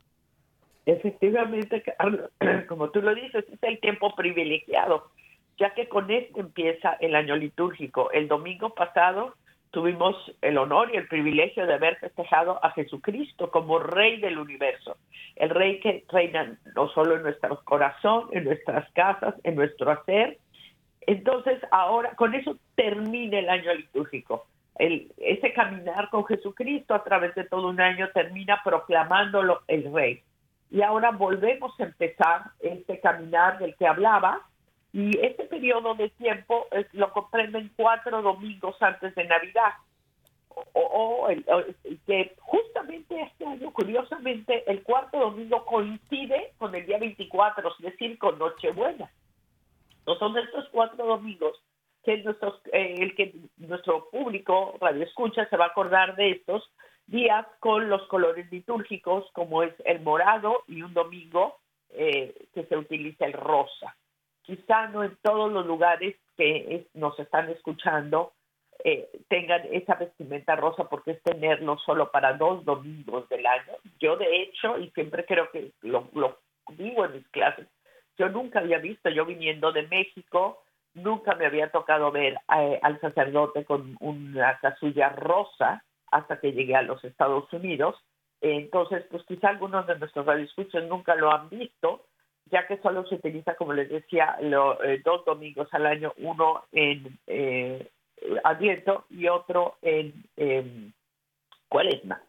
Efectivamente, 0.85 1.83
como 2.67 2.89
tú 2.91 3.01
lo 3.01 3.15
dices, 3.15 3.45
es 3.51 3.63
el 3.63 3.79
tiempo 3.79 4.13
privilegiado, 4.15 5.09
ya 5.57 5.73
que 5.73 5.89
con 5.89 6.11
este 6.11 6.39
empieza 6.39 6.93
el 6.99 7.15
año 7.15 7.35
litúrgico. 7.35 8.11
El 8.11 8.27
domingo 8.27 8.69
pasado 8.75 9.33
tuvimos 9.71 10.15
el 10.41 10.57
honor 10.57 10.91
y 10.93 10.97
el 10.97 11.07
privilegio 11.07 11.65
de 11.65 11.73
haber 11.73 11.97
festejado 11.97 12.63
a 12.63 12.71
Jesucristo 12.71 13.51
como 13.51 13.79
Rey 13.79 14.21
del 14.21 14.37
universo, 14.37 14.97
el 15.35 15.49
Rey 15.49 15.79
que 15.79 16.05
reina 16.07 16.57
no 16.75 16.87
solo 16.89 17.15
en 17.15 17.23
nuestro 17.23 17.61
corazón, 17.63 18.29
en 18.31 18.45
nuestras 18.45 18.89
casas, 18.91 19.35
en 19.43 19.55
nuestro 19.55 19.91
hacer. 19.91 20.37
Entonces, 21.01 21.59
ahora 21.71 22.15
con 22.15 22.35
eso 22.35 22.57
termina 22.75 23.39
el 23.39 23.49
año 23.49 23.73
litúrgico. 23.73 24.45
El, 24.77 25.11
ese 25.17 25.51
caminar 25.53 26.09
con 26.09 26.25
Jesucristo 26.25 26.93
a 26.93 27.03
través 27.03 27.33
de 27.35 27.45
todo 27.45 27.67
un 27.67 27.81
año 27.81 28.09
termina 28.13 28.61
proclamándolo 28.63 29.61
el 29.67 29.91
Rey. 29.93 30.23
Y 30.75 30.81
ahora 30.81 31.11
volvemos 31.11 31.71
a 31.79 31.83
empezar 31.83 32.51
este 32.59 32.99
caminar 32.99 33.59
del 33.59 33.77
que 33.77 33.87
hablaba, 33.87 34.41
y 34.91 35.17
este 35.25 35.45
periodo 35.45 35.95
de 35.95 36.09
tiempo 36.09 36.67
es, 36.71 36.93
lo 36.93 37.13
comprenden 37.13 37.71
cuatro 37.77 38.21
domingos 38.21 38.75
antes 38.81 39.15
de 39.15 39.23
Navidad. 39.23 39.71
O, 40.73 41.29
que 42.05 42.35
justamente 42.41 43.21
este 43.21 43.45
año, 43.45 43.71
curiosamente, 43.71 44.69
el 44.69 44.83
cuarto 44.83 45.17
domingo 45.17 45.63
coincide 45.63 46.51
con 46.57 46.75
el 46.75 46.85
día 46.85 46.97
24, 46.97 47.69
es 47.69 47.91
decir, 47.91 48.17
con 48.17 48.37
Nochebuena. 48.37 49.09
No 50.05 50.15
son 50.15 50.37
estos 50.37 50.67
cuatro 50.73 51.05
domingos 51.05 51.57
que 52.03 52.17
nuestros, 52.17 52.59
eh, 52.73 52.95
el 52.99 53.15
que 53.15 53.33
nuestro 53.55 54.09
público 54.09 54.75
radio 54.81 55.05
escucha 55.05 55.47
se 55.47 55.55
va 55.55 55.67
a 55.67 55.69
acordar 55.69 56.17
de 56.17 56.31
estos 56.31 56.69
días 57.07 57.45
con 57.59 57.89
los 57.89 58.05
colores 58.07 58.51
litúrgicos, 58.51 59.29
como 59.33 59.63
es 59.63 59.73
el 59.85 60.01
morado 60.01 60.63
y 60.67 60.81
un 60.81 60.93
domingo 60.93 61.57
eh, 61.89 62.47
que 62.53 62.65
se 62.65 62.77
utiliza 62.77 63.25
el 63.25 63.33
rosa 63.33 63.95
quizá 64.45 64.87
no 64.87 65.03
en 65.03 65.17
todos 65.21 65.51
los 65.51 65.65
lugares 65.65 66.15
que 66.37 66.87
nos 66.93 67.17
están 67.19 67.49
escuchando 67.49 68.33
eh, 68.83 69.09
tengan 69.29 69.61
esa 69.71 69.95
vestimenta 69.95 70.55
rosa 70.55 70.87
porque 70.89 71.11
es 71.11 71.23
tenerlo 71.23 71.77
solo 71.79 72.11
para 72.11 72.33
dos 72.33 72.63
domingos 72.65 73.27
del 73.29 73.45
año. 73.45 73.73
Yo 73.99 74.15
de 74.17 74.43
hecho, 74.43 74.77
y 74.77 74.91
siempre 74.91 75.25
creo 75.25 75.49
que 75.49 75.71
lo, 75.81 76.09
digo 76.69 77.05
en 77.05 77.13
mis 77.13 77.27
clases, 77.29 77.67
yo 78.17 78.29
nunca 78.29 78.59
había 78.59 78.77
visto, 78.77 79.09
yo 79.09 79.25
viniendo 79.25 79.71
de 79.71 79.87
México, 79.87 80.61
nunca 80.93 81.35
me 81.35 81.45
había 81.47 81.71
tocado 81.71 82.11
ver 82.11 82.37
eh, 82.55 82.79
al 82.83 82.99
sacerdote 83.01 83.65
con 83.65 83.95
una 83.99 84.59
casulla 84.59 85.09
rosa 85.09 85.83
hasta 86.11 86.39
que 86.39 86.53
llegué 86.53 86.75
a 86.75 86.81
los 86.81 87.03
Estados 87.03 87.51
Unidos. 87.53 87.95
Entonces, 88.41 89.05
pues 89.09 89.23
quizá 89.23 89.49
algunos 89.49 89.87
de 89.87 89.97
nuestros 89.97 90.25
radioescuchos 90.25 90.83
nunca 90.85 91.15
lo 91.15 91.31
han 91.31 91.49
visto, 91.49 92.05
ya 92.45 92.67
que 92.67 92.77
solo 92.77 93.05
se 93.07 93.15
utiliza, 93.15 93.55
como 93.55 93.73
les 93.73 93.89
decía, 93.89 94.37
eh, 94.39 95.01
dos 95.03 95.25
domingos 95.25 95.67
al 95.73 95.85
año, 95.85 96.13
uno 96.17 96.63
en 96.71 97.17
eh, 97.27 97.89
y 99.09 99.27
otro 99.27 99.77
en 99.81 100.23
eh, 100.37 100.91
Cuaresma. 101.67 102.21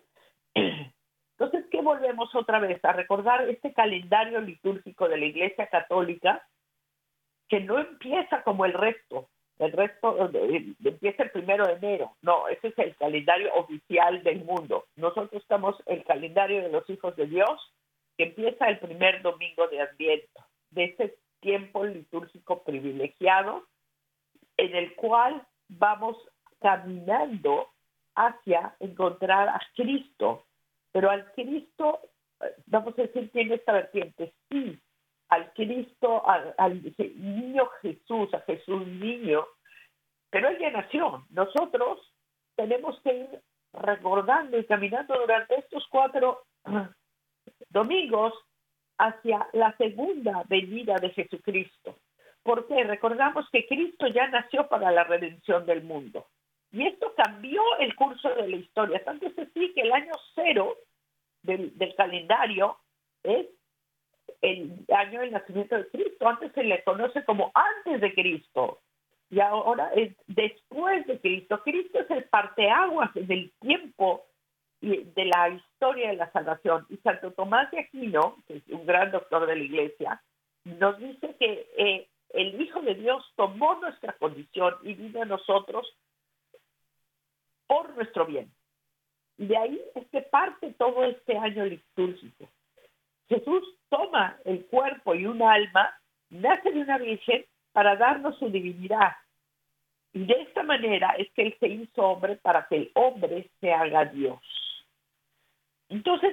Entonces, 0.54 1.66
¿qué 1.70 1.82
volvemos 1.82 2.34
otra 2.34 2.58
vez? 2.60 2.82
A 2.84 2.92
recordar 2.92 3.48
este 3.48 3.74
calendario 3.74 4.40
litúrgico 4.40 5.08
de 5.08 5.18
la 5.18 5.26
Iglesia 5.26 5.66
Católica 5.66 6.46
que 7.48 7.60
no 7.60 7.78
empieza 7.78 8.42
como 8.42 8.64
el 8.64 8.72
resto. 8.72 9.28
El 9.58 9.72
resto 9.72 10.30
eh, 10.34 10.74
empieza 10.84 11.22
el 11.22 11.30
primero 11.30 11.66
de 11.66 11.74
enero. 11.74 12.12
No, 12.22 12.48
ese 12.48 12.68
es 12.68 12.78
el 12.78 12.96
calendario 12.96 13.52
oficial 13.54 14.22
del 14.22 14.44
mundo. 14.44 14.84
Nosotros 14.96 15.42
estamos 15.42 15.76
el 15.86 16.04
calendario 16.04 16.62
de 16.62 16.70
los 16.70 16.88
hijos 16.90 17.16
de 17.16 17.26
Dios 17.26 17.72
que 18.18 18.24
empieza 18.24 18.68
el 18.68 18.78
primer 18.78 19.22
domingo 19.22 19.66
de 19.68 19.80
Adviento, 19.80 20.44
de 20.70 20.84
ese 20.84 21.18
tiempo 21.40 21.84
litúrgico 21.84 22.62
privilegiado 22.64 23.64
en 24.56 24.74
el 24.74 24.94
cual 24.94 25.46
vamos 25.68 26.16
caminando 26.60 27.68
hacia 28.14 28.74
encontrar 28.80 29.48
a 29.48 29.60
Cristo, 29.74 30.44
pero 30.92 31.10
al 31.10 31.30
Cristo, 31.32 32.00
vamos 32.66 32.98
a 32.98 33.02
decir, 33.02 33.30
tiene 33.30 33.56
esta 33.56 33.72
vertiente, 33.72 34.32
sí, 34.48 34.78
al 35.28 35.52
Cristo, 35.54 36.22
al, 36.28 36.82
niño 37.16 37.68
Jesús, 37.82 38.32
a 38.34 38.40
Jesús 38.40 38.86
niño, 38.86 39.46
pero 40.30 40.48
él 40.48 40.58
ya 40.58 40.70
nació. 40.70 41.24
Nosotros 41.30 42.00
tenemos 42.54 43.00
que 43.02 43.14
ir 43.14 43.40
recordando 43.72 44.58
y 44.58 44.64
caminando 44.66 45.18
durante 45.18 45.58
estos 45.58 45.86
cuatro 45.90 46.44
domingos 47.70 48.32
hacia 48.98 49.48
la 49.52 49.76
segunda 49.76 50.42
venida 50.48 50.96
de 50.96 51.10
Jesucristo. 51.10 51.96
Porque 52.42 52.84
recordamos 52.84 53.48
que 53.50 53.66
Cristo 53.66 54.06
ya 54.06 54.28
nació 54.28 54.68
para 54.68 54.90
la 54.92 55.04
redención 55.04 55.66
del 55.66 55.82
mundo. 55.82 56.26
Y 56.70 56.86
esto 56.86 57.12
cambió 57.16 57.62
el 57.78 57.94
curso 57.96 58.28
de 58.34 58.48
la 58.48 58.56
historia. 58.56 59.04
Tanto 59.04 59.26
es 59.26 59.38
así 59.38 59.72
que 59.74 59.82
el 59.82 59.92
año 59.92 60.12
cero 60.34 60.76
del, 61.42 61.94
calendario 61.96 62.78
es 63.22 63.46
el 64.46 64.84
año 64.94 65.20
del 65.20 65.32
nacimiento 65.32 65.76
de 65.76 65.88
Cristo. 65.88 66.28
Antes 66.28 66.52
se 66.52 66.62
le 66.62 66.82
conoce 66.84 67.24
como 67.24 67.50
antes 67.54 68.00
de 68.00 68.14
Cristo. 68.14 68.80
Y 69.28 69.40
ahora 69.40 69.90
es 69.94 70.14
después 70.26 71.06
de 71.06 71.20
Cristo. 71.20 71.60
Cristo 71.64 72.00
es 72.00 72.10
el 72.10 72.24
parteaguas 72.24 73.10
del 73.14 73.52
tiempo 73.60 74.24
de 74.80 75.24
la 75.24 75.48
historia 75.48 76.10
de 76.10 76.16
la 76.16 76.30
salvación. 76.30 76.86
Y 76.88 76.96
Santo 76.98 77.32
Tomás 77.32 77.70
de 77.72 77.80
Aquino, 77.80 78.36
que 78.46 78.58
es 78.58 78.68
un 78.68 78.86
gran 78.86 79.10
doctor 79.10 79.46
de 79.46 79.56
la 79.56 79.64
iglesia, 79.64 80.22
nos 80.64 80.98
dice 80.98 81.34
que 81.40 81.68
eh, 81.76 82.08
el 82.30 82.60
Hijo 82.60 82.80
de 82.82 82.94
Dios 82.94 83.24
tomó 83.36 83.74
nuestra 83.76 84.12
condición 84.12 84.74
y 84.82 84.94
vino 84.94 85.22
a 85.22 85.26
nosotros 85.26 85.92
por 87.66 87.94
nuestro 87.96 88.26
bien. 88.26 88.52
Y 89.38 89.46
de 89.46 89.56
ahí 89.56 89.82
es 89.96 90.06
que 90.08 90.22
parte 90.22 90.72
todo 90.78 91.04
este 91.04 91.36
año 91.36 91.64
litúrgico. 91.64 92.48
Jesús 93.28 93.62
toma 93.88 94.38
el 94.44 94.66
cuerpo 94.66 95.14
y 95.14 95.26
un 95.26 95.42
alma, 95.42 95.94
nace 96.30 96.70
de 96.70 96.80
una 96.80 96.98
virgen 96.98 97.44
para 97.72 97.96
darnos 97.96 98.38
su 98.38 98.48
divinidad. 98.50 99.12
Y 100.12 100.24
de 100.24 100.34
esta 100.42 100.62
manera 100.62 101.14
es 101.18 101.30
que 101.32 101.42
Él 101.42 101.56
se 101.60 101.68
hizo 101.68 102.02
hombre 102.02 102.36
para 102.36 102.66
que 102.66 102.76
el 102.76 102.90
hombre 102.94 103.50
se 103.60 103.72
haga 103.72 104.06
Dios. 104.06 104.40
Entonces, 105.88 106.32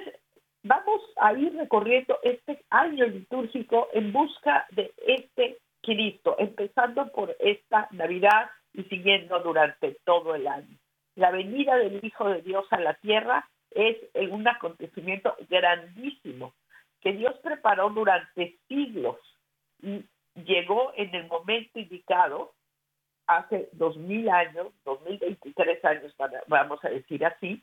vamos 0.62 1.00
a 1.16 1.32
ir 1.34 1.54
recorriendo 1.54 2.18
este 2.22 2.64
año 2.70 3.06
litúrgico 3.06 3.88
en 3.92 4.12
busca 4.12 4.66
de 4.70 4.92
este 5.06 5.58
Cristo, 5.82 6.36
empezando 6.38 7.12
por 7.12 7.36
esta 7.38 7.88
Navidad 7.90 8.50
y 8.72 8.84
siguiendo 8.84 9.38
durante 9.40 9.98
todo 10.04 10.34
el 10.34 10.46
año. 10.46 10.78
La 11.16 11.30
venida 11.30 11.76
del 11.76 12.00
Hijo 12.02 12.28
de 12.28 12.42
Dios 12.42 12.66
a 12.70 12.80
la 12.80 12.94
tierra 12.94 13.48
es 13.70 13.96
un 14.30 14.48
acontecimiento 14.48 15.36
grandísimo 15.48 16.54
que 17.04 17.12
Dios 17.12 17.34
preparó 17.42 17.90
durante 17.90 18.58
siglos 18.66 19.16
y 19.82 20.04
llegó 20.34 20.92
en 20.96 21.14
el 21.14 21.28
momento 21.28 21.78
indicado 21.78 22.54
hace 23.26 23.68
dos 23.72 23.96
mil 23.98 24.28
años, 24.30 24.68
dos 24.84 25.00
mil 25.02 25.18
veintitrés 25.18 25.84
años, 25.84 26.14
vamos 26.48 26.82
a 26.82 26.88
decir 26.88 27.24
así, 27.24 27.62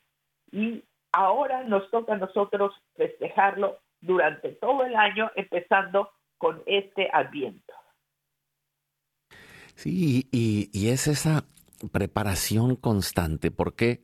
y 0.52 0.84
ahora 1.12 1.64
nos 1.64 1.90
toca 1.90 2.14
a 2.14 2.18
nosotros 2.18 2.74
festejarlo 2.96 3.80
durante 4.00 4.50
todo 4.54 4.86
el 4.86 4.96
año, 4.96 5.32
empezando 5.36 6.12
con 6.38 6.62
este 6.68 7.10
adviento. 7.12 7.74
Sí, 9.76 10.28
y, 10.32 10.90
es 10.90 11.08
esa 11.08 11.46
preparación 11.92 12.76
constante, 12.76 13.50
porque 13.50 14.02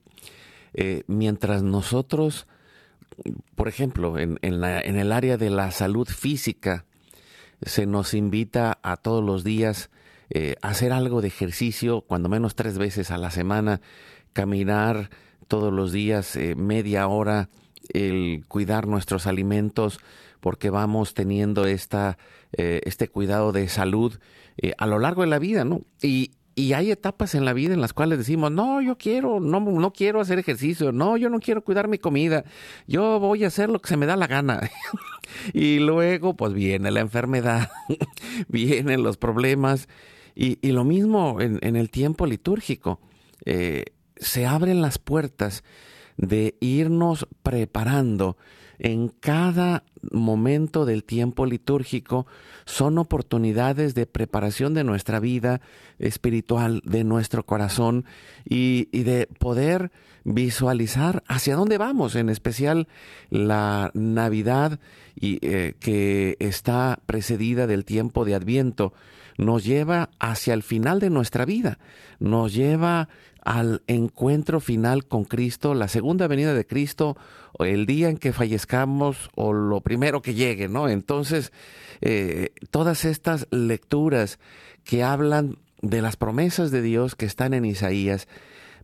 eh, 0.74 1.04
mientras 1.08 1.62
nosotros, 1.62 2.48
por 3.56 3.68
ejemplo, 3.68 4.18
en, 4.18 4.40
en, 4.42 4.64
el 4.64 5.12
área 5.12 5.38
de 5.38 5.50
la 5.50 5.72
salud 5.72 6.08
física, 6.08 6.86
se 7.62 7.86
nos 7.86 8.14
invita 8.14 8.80
a 8.84 8.98
todos 8.98 9.24
los 9.24 9.44
días 9.44 9.90
eh, 10.30 10.56
hacer 10.62 10.92
algo 10.92 11.22
de 11.22 11.30
ejercicio, 11.30 12.02
cuando 12.02 12.30
menos 12.30 12.56
tres 12.56 12.78
veces 12.78 13.12
a 13.12 13.18
la 13.18 13.32
semana, 13.32 13.82
caminar 14.34 15.10
todos 15.48 15.74
los 15.74 15.92
días 15.92 16.36
eh, 16.36 16.56
media 16.56 17.08
hora 17.08 17.50
el 17.94 18.44
cuidar 18.48 18.88
nuestros 18.88 19.28
alimentos 19.28 20.00
porque 20.40 20.70
vamos 20.70 21.14
teniendo 21.14 21.66
esta, 21.66 22.18
eh, 22.54 22.82
este 22.84 23.08
cuidado 23.08 23.52
de 23.52 23.68
salud 23.68 24.20
eh, 24.58 24.74
a 24.78 24.88
lo 24.88 25.00
largo 25.00 25.22
de 25.22 25.28
la 25.28 25.40
vida, 25.40 25.66
¿no? 25.66 25.82
Y, 26.02 26.32
y 26.58 26.74
hay 26.74 26.90
etapas 26.90 27.36
en 27.36 27.46
la 27.46 27.54
vida 27.54 27.76
en 27.76 27.82
las 27.82 27.94
cuales 27.94 28.18
decimos, 28.18 28.52
no, 28.52 28.82
yo 28.82 28.98
quiero, 28.98 29.40
no, 29.40 29.60
no 29.60 29.94
quiero 29.94 30.20
hacer 30.20 30.40
ejercicio, 30.40 30.92
no, 30.92 31.16
yo 31.16 31.30
no 31.30 31.40
quiero 31.40 31.64
cuidar 31.64 31.88
mi 31.88 32.00
comida, 32.00 32.46
yo 32.88 33.20
voy 33.20 33.44
a 33.44 33.48
hacer 33.48 33.70
lo 33.70 33.80
que 33.80 33.90
se 33.90 33.96
me 33.96 34.08
da 34.08 34.16
la 34.16 34.26
gana. 34.26 34.68
y 35.54 35.78
luego, 35.78 36.36
pues 36.36 36.54
viene 36.54 36.90
la 36.90 37.02
enfermedad, 37.02 37.70
vienen 38.48 39.04
los 39.04 39.18
problemas, 39.18 39.88
y, 40.34 40.58
y 40.68 40.72
lo 40.72 40.84
mismo 40.84 41.40
en, 41.42 41.60
en, 41.62 41.76
el 41.76 41.92
tiempo 41.92 42.26
litúrgico. 42.26 43.02
Eh, 43.46 43.86
se 44.16 44.48
abren 44.48 44.82
las 44.82 44.98
puertas 44.98 45.64
de 46.18 46.58
irnos 46.60 47.28
preparando 47.44 48.36
en 48.80 49.10
cada 49.10 49.84
momento 50.12 50.86
del 50.86 51.04
tiempo 51.04 51.46
litúrgico 51.46 52.28
son 52.66 52.98
oportunidades 52.98 53.96
de 53.96 54.06
preparación 54.06 54.74
de 54.74 54.84
nuestra 54.84 55.20
vida 55.20 55.62
espiritual, 56.00 56.82
de 56.86 57.04
nuestro 57.04 57.46
corazón 57.46 58.06
y, 58.46 58.86
de 58.92 59.28
poder 59.40 59.92
visualizar 60.24 61.24
hacia 61.28 61.56
dónde 61.56 61.78
vamos, 61.78 62.16
en 62.16 62.30
especial 62.30 62.88
la 63.30 63.92
Navidad 63.94 64.80
y, 65.16 65.40
eh, 65.42 65.74
que 65.80 66.36
está 66.40 67.00
precedida 67.06 67.68
del 67.68 67.86
tiempo 67.86 68.26
de 68.26 68.36
Adviento, 68.36 68.94
nos 69.38 69.64
lleva 69.64 70.10
hacia 70.20 70.54
el 70.54 70.64
final 70.64 71.00
de 71.00 71.10
nuestra 71.10 71.46
vida, 71.46 71.80
nos 72.20 72.54
lleva 72.54 73.08
al 73.44 73.82
encuentro 73.88 74.60
final 74.60 75.06
con 75.06 75.24
Cristo, 75.24 75.74
la 75.74 75.88
segunda 75.88 76.28
venida 76.28 76.54
de 76.54 76.66
Cristo, 76.66 77.16
el 77.60 77.86
día 77.86 78.10
en 78.10 78.18
que 78.18 78.34
fallezcamos 78.34 79.30
o 79.36 79.54
lo 79.54 79.80
primero 79.80 80.22
que 80.22 80.34
llegue, 80.34 80.68
¿no? 80.68 80.90
Entonces, 80.90 81.54
eh, 82.02 82.50
todas 82.72 83.06
estas 83.06 83.48
lecturas 83.52 84.38
que 84.84 85.04
hablan 85.04 85.58
de 85.82 86.02
las 86.02 86.18
promesas 86.18 86.72
de 86.72 86.82
Dios 86.82 87.16
que 87.16 87.26
están 87.26 87.54
en 87.54 87.64
Isaías, 87.64 88.28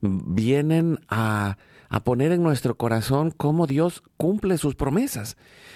vienen 0.02 1.00
a, 1.10 1.58
a 1.90 2.04
poner 2.04 2.32
en 2.32 2.44
nuestro 2.44 2.76
corazón 2.76 3.32
cómo 3.32 3.68
Dios 3.68 4.04
cumple 4.18 4.58
sus 4.58 4.76
promesas 4.76 5.36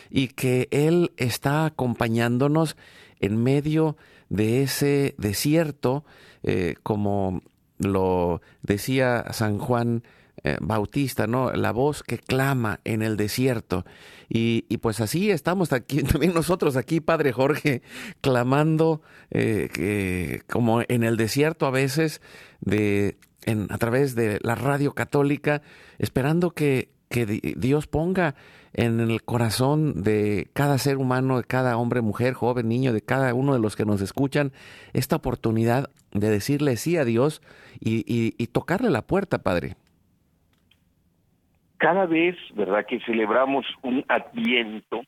y 0.09 0.29
que 0.29 0.67
Él 0.71 1.11
está 1.17 1.65
acompañándonos 1.65 2.77
en 3.19 3.41
medio 3.43 3.97
de 4.29 4.63
ese 4.63 5.15
desierto, 5.17 6.05
eh, 6.43 6.75
como 6.83 7.41
lo 7.79 8.41
decía 8.61 9.25
San 9.31 9.59
Juan 9.59 10.03
eh, 10.43 10.57
Bautista, 10.61 11.27
¿no? 11.27 11.51
La 11.51 11.71
voz 11.71 12.03
que 12.03 12.17
clama 12.17 12.79
en 12.83 13.01
el 13.01 13.17
desierto. 13.17 13.85
Y, 14.29 14.65
y, 14.69 14.77
pues 14.77 14.99
así 14.99 15.31
estamos 15.31 15.73
aquí, 15.73 16.03
también 16.03 16.33
nosotros 16.33 16.75
aquí, 16.75 16.99
Padre 16.99 17.31
Jorge, 17.31 17.81
clamando 18.21 19.01
eh, 19.31 20.41
como 20.47 20.81
en 20.87 21.03
el 21.03 21.17
desierto 21.17 21.65
a 21.65 21.71
veces, 21.71 22.21
de, 22.61 23.17
a 23.69 23.77
través 23.77 24.15
de 24.15 24.39
la 24.41 24.55
radio 24.55 24.93
católica, 24.93 25.61
esperando 25.97 26.51
que, 26.51 26.91
que 27.09 27.25
Dios 27.57 27.87
ponga 27.87 28.35
en 28.77 28.99
el 28.99 29.23
corazón 29.23 30.03
de 30.03 30.49
cada 30.53 30.77
ser 30.77 30.97
humano, 30.97 31.37
de 31.37 31.43
cada 31.43 31.77
hombre, 31.77 32.01
mujer, 32.01 32.35
joven, 32.35 32.69
niño, 32.69 32.93
de 32.93 33.01
cada 33.01 33.33
uno 33.33 33.53
de 33.53 33.59
los 33.59 33.75
que 33.75 33.85
nos 33.85 34.01
escuchan, 34.01 34.51
esta 34.93 35.15
oportunidad 35.15 35.89
de 36.11 36.29
decirle 36.29 36.77
sí 36.77 36.95
a 36.95 37.03
Dios 37.03 37.41
y, 37.79 38.45
tocarle 38.47 38.91
la 38.91 39.01
puerta, 39.01 39.39
Padre. 39.39 39.75
Cada 41.77 42.05
vez, 42.05 42.35
¿verdad?, 42.53 42.85
que 42.87 42.99
celebramos 43.01 43.65
un 43.81 44.05
adviento, 44.07 45.01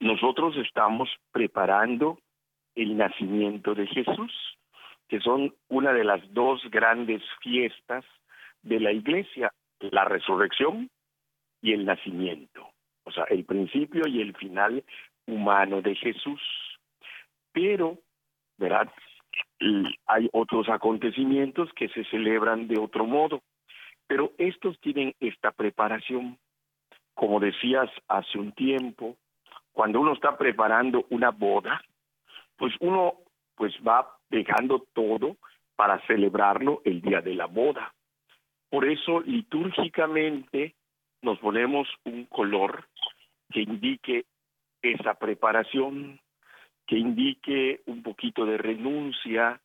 nosotros 0.00 0.56
estamos 0.56 1.08
preparando 1.32 2.18
el 2.74 2.96
nacimiento 2.96 3.74
de 3.74 3.86
Jesús, 3.86 4.32
que 5.08 5.20
son 5.20 5.54
una 5.68 5.92
de 5.92 6.04
las 6.04 6.20
dos 6.32 6.62
grandes 6.70 7.22
fiestas 7.42 8.04
de 8.62 8.80
la 8.80 8.92
iglesia, 8.92 9.52
la 9.80 10.04
resurrección 10.04 10.90
y 11.62 11.72
el 11.72 11.84
nacimiento, 11.84 12.68
o 13.06 13.12
sea, 13.12 13.24
el 13.30 13.44
principio 13.44 14.02
y 14.06 14.20
el 14.20 14.36
final 14.36 14.84
humano 15.26 15.80
de 15.80 15.94
Jesús. 15.94 16.40
Pero, 17.52 17.98
¿verdad? 18.58 18.90
Hay 20.06 20.28
otros 20.32 20.68
acontecimientos 20.68 21.72
que 21.74 21.88
se 21.88 22.04
celebran 22.06 22.68
de 22.68 22.78
otro 22.78 23.06
modo, 23.06 23.42
pero 24.06 24.32
estos 24.38 24.78
tienen 24.80 25.14
esta 25.20 25.52
preparación. 25.52 26.36
Como 27.14 27.40
decías 27.40 27.88
hace 28.08 28.38
un 28.38 28.52
tiempo, 28.52 29.16
cuando 29.72 30.00
uno 30.00 30.12
está 30.12 30.36
preparando 30.36 31.06
una 31.10 31.30
boda, 31.30 31.80
pues 32.56 32.74
uno 32.80 33.14
pues 33.54 33.72
va 33.86 34.16
dejando 34.28 34.84
todo 34.92 35.36
para 35.76 36.04
celebrarlo 36.06 36.82
el 36.84 37.00
día 37.00 37.20
de 37.20 37.34
la 37.34 37.46
boda. 37.46 37.94
Por 38.68 38.84
eso 38.84 39.20
litúrgicamente 39.20 40.74
nos 41.22 41.38
ponemos 41.38 41.88
un 42.04 42.24
color 42.24 42.86
que 43.50 43.60
indique 43.60 44.24
esa 44.82 45.14
preparación, 45.14 46.20
que 46.86 46.96
indique 46.96 47.80
un 47.86 48.02
poquito 48.02 48.44
de 48.44 48.58
renuncia, 48.58 49.60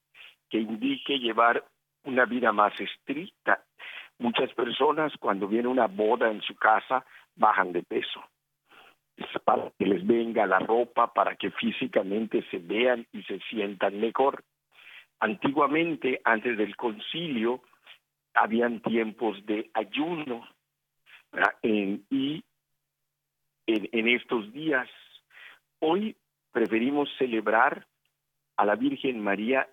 que 0.49 0.59
indique 0.59 1.19
llevar 1.19 1.63
una 2.03 2.25
vida 2.25 2.51
más 2.51 2.73
estricta. 2.79 3.63
Muchas 4.19 4.53
personas 4.53 5.13
cuando 5.19 5.47
viene 5.47 5.67
una 5.67 5.87
boda 5.87 6.29
en 6.29 6.41
su 6.41 6.55
casa 6.55 7.05
bajan 7.35 7.71
de 7.71 7.83
peso. 7.83 8.23
Es 9.17 9.27
para 9.43 9.71
que 9.77 9.85
les 9.85 10.05
venga 10.05 10.45
la 10.45 10.59
ropa, 10.59 11.13
para 11.13 11.35
que 11.35 11.51
físicamente 11.51 12.43
se 12.49 12.57
vean 12.57 13.05
y 13.11 13.23
se 13.23 13.39
sientan 13.49 13.99
mejor. 13.99 14.43
Antiguamente, 15.19 16.21
antes 16.23 16.57
del 16.57 16.75
concilio, 16.75 17.61
habían 18.33 18.81
tiempos 18.81 19.45
de 19.45 19.69
ayuno, 19.73 20.47
en, 21.61 22.05
y 22.09 22.43
en, 23.67 24.07
estos 24.07 24.51
días, 24.53 24.89
hoy 25.79 26.15
preferimos 26.51 27.09
celebrar 27.17 27.85
a 28.57 28.65
la 28.65 28.75
Virgen 28.75 29.23
María 29.23 29.67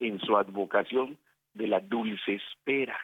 en 0.00 0.18
su 0.20 0.36
advocación 0.36 1.18
de 1.54 1.66
la 1.66 1.80
dulce 1.80 2.34
espera, 2.34 2.98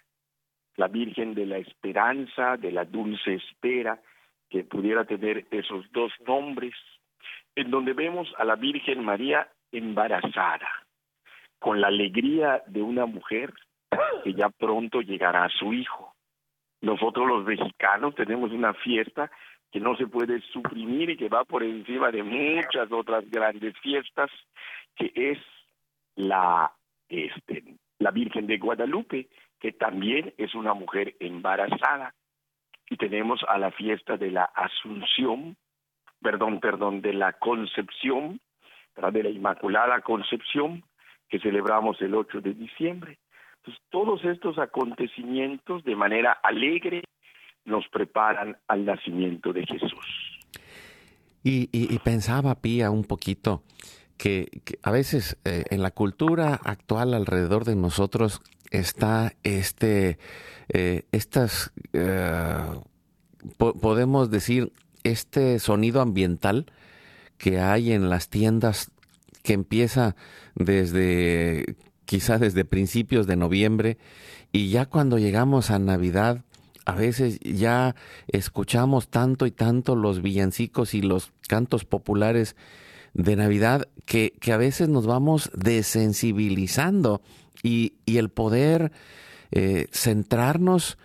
la 0.77 0.88
Virgen 0.88 1.35
de 1.35 1.46
la 1.46 1.59
Esperanza, 1.59 2.57
de 2.57 2.72
la 2.72 2.85
dulce 2.85 3.35
espera, 3.35 4.01
que 4.48 4.64
pudiera 4.64 5.05
tener 5.05 5.46
esos 5.51 5.90
dos 5.92 6.12
nombres, 6.27 6.74
en 7.55 7.70
donde 7.70 7.92
vemos 7.92 8.33
a 8.38 8.44
la 8.44 8.57
Virgen 8.57 9.05
María 9.05 9.48
embarazada, 9.72 10.68
con 11.59 11.81
la 11.81 11.88
alegría 11.88 12.62
de 12.66 12.81
una 12.81 13.07
mujer 13.07 13.53
que 14.24 14.33
ya 14.33 14.48
pronto 14.48 15.01
llegará 15.03 15.48
su 15.51 15.72
hijo. 15.72 16.14
Nosotros 16.81 17.27
los 17.27 17.44
mexicanos 17.44 18.14
tenemos 18.14 18.53
una 18.53 18.72
fiesta 18.74 19.31
que 19.70 19.81
no 19.81 19.96
se 19.96 20.07
puede 20.07 20.40
suprimir 20.52 21.11
y 21.11 21.16
que 21.16 21.28
va 21.28 21.44
por 21.44 21.62
encima 21.62 22.11
de 22.11 22.22
muchas 22.22 22.90
otras 22.90 23.28
grandes 23.31 23.76
fiestas, 23.78 24.31
que 24.96 25.12
es 25.14 25.38
la, 26.16 26.72
este, 27.09 27.64
la 27.98 28.11
Virgen 28.11 28.46
de 28.46 28.59
Guadalupe, 28.59 29.28
que 29.61 29.72
también 29.72 30.33
es 30.38 30.54
una 30.54 30.74
mujer 30.74 31.14
embarazada. 31.20 32.14
Y 32.88 32.96
tenemos 32.96 33.40
a 33.48 33.59
la 33.59 33.70
fiesta 33.70 34.16
de 34.16 34.31
la 34.31 34.44
Asunción, 34.44 35.57
perdón, 36.22 36.61
perdón, 36.61 37.02
de 37.02 37.12
la 37.12 37.35
Concepción, 37.35 38.40
de 39.12 39.22
la 39.22 39.31
Inmaculada 39.31 40.00
Concepción, 40.00 40.83
que 41.28 41.38
celebramos 41.38 42.00
el 42.00 42.14
8 42.14 42.40
de 42.40 42.54
diciembre. 42.54 43.18
Todos 43.90 44.24
estos 44.24 44.59
acontecimientos 44.59 45.85
de 45.85 45.94
manera 45.94 46.33
alegre 46.42 47.02
nos 47.68 47.87
preparan 47.88 48.57
al 48.66 48.85
nacimiento 48.85 49.52
de 49.52 49.64
Jesús. 49.66 50.38
Y, 51.44 51.98
pensaba, 52.00 52.57
Pía, 52.57 52.90
un 52.90 53.04
poquito 53.04 53.62
que, 54.16 54.48
a 54.83 54.90
veces 54.90 55.38
eh, 55.44 55.64
en 55.70 55.83
la 55.83 55.90
cultura 55.90 56.54
actual 56.54 57.14
alrededor 57.14 57.64
de 57.64 57.74
nosotros 57.74 58.42
está 58.70 59.33
este, 59.44 60.18
eh, 60.68 61.04
estas, 61.11 61.72
eh, 61.94 62.66
po 63.57 63.72
podemos 63.74 64.31
decir, 64.31 64.72
este 65.04 65.59
sonido 65.59 66.02
ambiental 66.02 66.66
que 67.38 67.61
hay 67.61 67.92
en 67.92 68.11
las 68.11 68.28
tiendas 68.28 68.90
que 69.42 69.54
empieza 69.54 70.16
desde 70.54 71.76
quizá 72.09 72.38
desde 72.38 72.64
principios 72.64 73.26
de 73.26 73.37
noviembre, 73.37 73.98
y 74.50 74.70
ya 74.70 74.87
cuando 74.87 75.18
llegamos 75.18 75.70
a 75.70 75.78
Navidad, 75.78 76.42
a 76.88 76.94
veces 76.94 77.38
ya 77.40 77.94
escuchamos 78.29 79.09
tanto 79.09 79.44
y 79.44 79.51
tanto 79.51 79.94
los 79.94 80.22
villancicos 80.22 80.94
y 80.94 81.03
los 81.03 81.33
cantos 81.46 81.85
populares 81.85 82.57
de 83.12 83.37
Navidad 83.37 83.88
que, 84.07 84.33
a 84.51 84.57
veces 84.57 84.88
nos 84.88 85.05
vamos 85.05 85.51
desensibilizando 85.55 87.20
y, 87.62 87.92
y 88.07 88.16
el 88.16 88.31
poder 88.31 88.90
eh, 89.51 89.88
centrarnos 89.92 90.96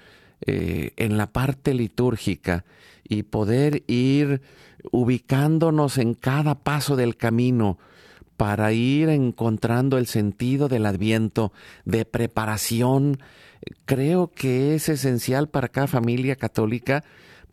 eh, 0.46 0.92
en 0.96 1.18
la 1.18 1.34
parte 1.34 1.74
litúrgica 1.74 2.64
y 3.04 3.24
poder 3.24 3.84
ir 3.88 4.42
ubicándonos 4.90 5.98
en 5.98 6.14
cada 6.14 6.56
paso 6.56 6.96
del 6.96 7.18
camino 7.18 7.78
para 8.38 8.72
ir 8.72 9.10
encontrando 9.10 9.98
el 9.98 10.08
sentido 10.08 10.70
del 10.70 10.86
adviento, 10.86 11.52
de 11.84 12.06
preparación, 12.06 13.20
creo 13.86 14.30
que 14.30 14.76
es 14.76 14.90
esencial 14.90 15.50
para 15.50 15.68
cada 15.68 15.88
familia 15.88 16.36
católica 16.36 17.04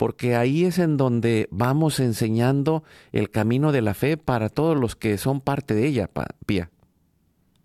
porque 0.00 0.34
ahí 0.34 0.64
es 0.64 0.78
en 0.78 0.96
donde 0.96 1.46
vamos 1.50 2.00
enseñando 2.00 2.84
el 3.12 3.30
camino 3.30 3.70
de 3.70 3.82
la 3.82 3.92
fe 3.92 4.16
para 4.16 4.48
todos 4.48 4.74
los 4.74 4.96
que 4.96 5.18
son 5.18 5.42
parte 5.42 5.74
de 5.74 5.86
ella, 5.86 6.08
Pía. 6.46 6.70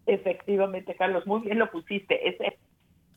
Efectivamente, 0.06 0.96
Carlos, 0.96 1.26
muy 1.26 1.44
bien 1.44 1.60
lo 1.60 1.72
pusiste. 1.72 2.28
Ese, 2.28 2.58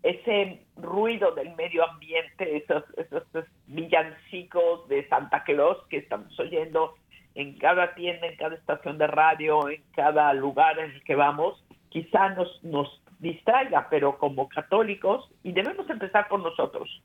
ese 0.04 0.62
ruido 0.76 1.34
del 1.34 1.52
medio 1.56 1.84
ambiente, 1.90 2.58
esos, 2.58 2.84
esos 2.96 3.24
villancicos 3.66 4.88
de 4.88 5.08
Santa 5.08 5.42
Claus 5.42 5.78
que 5.90 5.96
estamos 5.96 6.38
oyendo 6.38 6.94
en 7.34 7.58
cada 7.58 7.96
tienda, 7.96 8.28
en 8.28 8.36
cada 8.36 8.54
estación 8.54 8.98
de 8.98 9.08
radio, 9.08 9.68
en 9.68 9.82
cada 9.96 10.32
lugar 10.32 10.78
en 10.78 10.92
el 10.92 11.02
que 11.02 11.16
vamos, 11.16 11.60
quizá 11.88 12.28
nos, 12.30 12.62
nos 12.62 13.02
distraiga, 13.18 13.88
pero 13.90 14.18
como 14.18 14.48
católicos, 14.48 15.28
y 15.42 15.52
debemos 15.52 15.88
empezar 15.90 16.28
por 16.28 16.40
nosotros, 16.40 17.02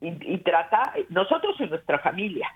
y, 0.00 0.08
y 0.34 0.38
tratar, 0.38 0.92
nosotros 1.08 1.56
y 1.60 1.66
nuestra 1.66 1.98
familia, 2.00 2.48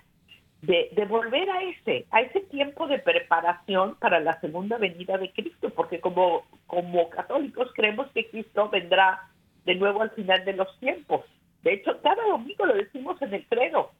de, 0.61 0.89
de, 0.91 1.05
volver 1.05 1.49
a 1.49 1.63
ese, 1.63 2.05
a 2.11 2.21
ese 2.21 2.41
tiempo 2.41 2.87
de 2.87 2.99
preparación 2.99 3.95
para 3.95 4.19
la 4.19 4.39
segunda 4.41 4.77
venida 4.77 5.17
de 5.17 5.31
Cristo, 5.31 5.69
porque 5.69 6.01
como, 6.01 6.43
como 6.67 7.09
católicos 7.09 7.71
creemos 7.73 8.07
que 8.11 8.29
Cristo 8.29 8.69
vendrá 8.69 9.29
de 9.65 9.75
nuevo 9.75 10.01
al 10.01 10.11
final 10.11 10.43
de 10.43 10.53
los 10.53 10.77
tiempos. 10.79 11.21
De 11.63 11.73
hecho, 11.73 11.99
cada 12.01 12.23
domingo 12.27 12.65
lo 12.65 12.73
decimos 12.73 13.21
en 13.21 13.33
el 13.33 13.45
credo, 13.47 13.91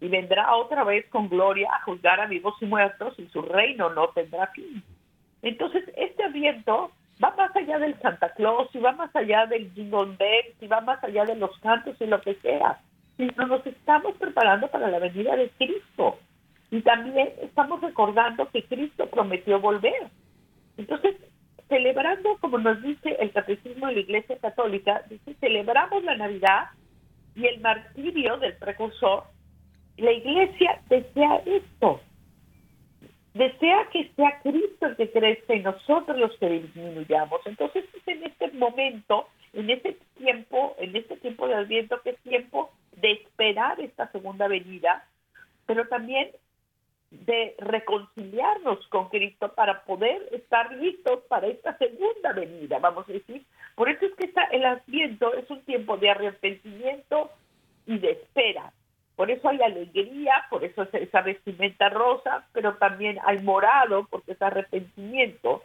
y 0.00 0.08
vendrá 0.08 0.54
otra 0.54 0.84
vez 0.84 1.06
con 1.08 1.28
gloria 1.28 1.68
a 1.72 1.82
juzgar 1.82 2.20
a 2.20 2.26
vivos 2.26 2.54
y 2.60 2.66
muertos 2.66 3.14
y 3.18 3.26
su 3.28 3.42
reino 3.42 3.90
no 3.90 4.08
tendrá 4.08 4.48
fin. 4.48 4.82
Entonces, 5.42 5.84
este 5.96 6.24
aviento 6.24 6.90
va 7.22 7.34
más 7.36 7.54
allá 7.56 7.78
del 7.78 7.98
Santa 8.00 8.32
Claus 8.34 8.68
y 8.74 8.78
va 8.78 8.92
más 8.92 9.14
allá 9.14 9.46
del 9.46 9.72
Jingle 9.72 10.16
Bells 10.18 10.60
y 10.60 10.66
va 10.66 10.80
más 10.80 11.02
allá 11.02 11.24
de 11.24 11.36
los 11.36 11.56
cantos 11.60 11.96
y 12.00 12.06
lo 12.06 12.20
que 12.20 12.34
sea, 12.36 12.80
sino 13.16 13.46
nos 13.46 13.66
estamos 13.66 14.14
preparando 14.16 14.68
para 14.68 14.88
la 14.88 14.98
venida 14.98 15.36
de 15.36 15.50
Cristo. 15.58 16.18
Y 16.70 16.80
también 16.82 17.32
estamos 17.42 17.80
recordando 17.80 18.48
que 18.50 18.64
Cristo 18.64 19.06
prometió 19.06 19.60
volver. 19.60 20.08
Entonces, 20.76 21.16
celebrando, 21.68 22.36
como 22.40 22.58
nos 22.58 22.82
dice 22.82 23.16
el 23.20 23.32
Catecismo 23.32 23.86
de 23.86 23.94
la 23.94 24.00
Iglesia 24.00 24.36
Católica, 24.38 25.02
dice, 25.08 25.34
celebramos 25.40 26.02
la 26.04 26.16
Navidad 26.16 26.70
y 27.34 27.46
el 27.46 27.60
martirio 27.60 28.36
del 28.38 28.56
precursor 28.56 29.24
la 29.96 30.12
iglesia 30.12 30.80
desea 30.88 31.42
esto. 31.46 32.00
Desea 33.36 33.86
que 33.92 34.10
sea 34.16 34.40
Cristo 34.42 34.86
el 34.86 34.96
que 34.96 35.10
crezca 35.10 35.54
y 35.54 35.60
nosotros 35.60 36.16
los 36.18 36.34
que 36.38 36.48
disminuyamos. 36.48 37.42
Entonces 37.44 37.84
es 37.94 38.08
en 38.08 38.24
este 38.24 38.50
momento, 38.52 39.28
en 39.52 39.68
este 39.68 39.98
tiempo, 40.16 40.74
en 40.78 40.96
este 40.96 41.18
tiempo 41.18 41.46
de 41.46 41.54
Adviento, 41.54 42.00
que 42.00 42.10
es 42.10 42.18
tiempo 42.20 42.70
de 42.92 43.12
esperar 43.12 43.78
esta 43.78 44.10
segunda 44.10 44.48
venida, 44.48 45.06
pero 45.66 45.86
también 45.86 46.30
de 47.10 47.54
reconciliarnos 47.58 48.86
con 48.88 49.10
Cristo 49.10 49.52
para 49.54 49.84
poder 49.84 50.30
estar 50.32 50.72
listos 50.72 51.20
para 51.28 51.46
esta 51.46 51.76
segunda 51.76 52.32
venida, 52.32 52.78
vamos 52.78 53.06
a 53.06 53.12
decir. 53.12 53.44
Por 53.74 53.90
eso 53.90 54.06
es 54.06 54.14
que 54.14 54.24
está 54.28 54.44
el 54.44 54.64
Adviento 54.64 55.34
es 55.34 55.50
un 55.50 55.60
tiempo 55.66 55.98
de 55.98 56.08
arrepentimiento 56.08 57.30
y 57.84 57.98
de 57.98 58.12
espera. 58.12 58.72
Por 59.16 59.30
eso 59.30 59.48
hay 59.48 59.60
alegría, 59.62 60.44
por 60.50 60.62
eso 60.62 60.82
es 60.82 60.94
esa 60.94 61.22
vestimenta 61.22 61.88
rosa, 61.88 62.46
pero 62.52 62.74
también 62.76 63.18
hay 63.24 63.38
morado, 63.38 64.06
porque 64.10 64.32
es 64.32 64.42
arrepentimiento. 64.42 65.62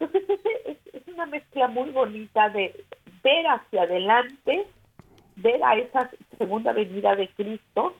Entonces 0.00 0.40
es, 0.64 1.08
una 1.08 1.26
mezcla 1.26 1.68
muy 1.68 1.90
bonita 1.90 2.48
de 2.50 2.84
ver 3.24 3.46
hacia 3.46 3.82
adelante, 3.82 4.66
ver 5.36 5.62
a 5.64 5.76
esa 5.76 6.10
segunda 6.38 6.72
venida 6.72 7.16
de 7.16 7.28
Cristo, 7.28 7.94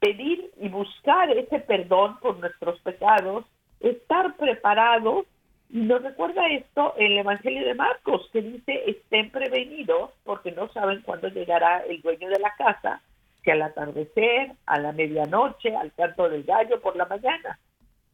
pedir 0.00 0.50
y 0.60 0.68
buscar 0.68 1.30
ese 1.30 1.60
perdón 1.60 2.18
por 2.20 2.38
nuestros 2.38 2.80
pecados, 2.80 3.44
estar 3.80 4.34
preparados. 4.36 5.26
Y 5.68 5.78
nos 5.80 6.02
recuerda 6.02 6.48
esto 6.48 6.94
el 6.96 7.16
Evangelio 7.18 7.66
de 7.66 7.74
Marcos, 7.74 8.28
que 8.32 8.42
dice, 8.42 8.82
estén 8.90 9.30
prevenidos 9.30 10.10
porque 10.24 10.52
no 10.52 10.68
saben 10.72 11.02
cuándo 11.02 11.28
llegará 11.28 11.84
el 11.84 12.02
dueño 12.02 12.28
de 12.28 12.38
la 12.38 12.54
casa 12.56 13.00
que 13.42 13.52
al 13.52 13.62
atardecer, 13.62 14.52
a 14.66 14.78
la 14.78 14.92
medianoche, 14.92 15.74
al 15.74 15.92
canto 15.92 16.28
del 16.28 16.44
gallo 16.44 16.80
por 16.80 16.96
la 16.96 17.06
mañana. 17.06 17.58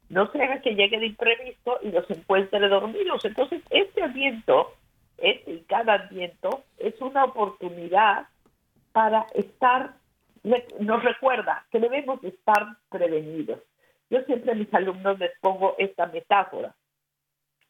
No 0.09 0.31
se 0.31 0.43
haga 0.43 0.61
que 0.61 0.75
llegue 0.75 0.99
de 0.99 1.07
imprevisto 1.07 1.79
y 1.83 1.91
los 1.91 2.09
encuentre 2.11 2.69
dormidos. 2.69 3.25
Entonces, 3.25 3.63
este 3.71 4.03
ambiente, 4.03 4.53
este 5.19 5.53
y 5.53 5.61
cada 5.63 5.95
ambiente, 5.95 6.49
es 6.79 7.01
una 7.01 7.25
oportunidad 7.25 8.29
para 8.93 9.27
estar, 9.35 9.95
nos 10.79 11.03
recuerda 11.03 11.67
que 11.71 11.81
debemos 11.81 12.23
estar 12.23 12.67
prevenidos. 12.89 13.61
Yo 14.09 14.23
siempre 14.23 14.53
a 14.53 14.55
mis 14.55 14.73
alumnos 14.73 15.19
les 15.19 15.33
pongo 15.41 15.75
esta 15.79 16.07
metáfora, 16.07 16.75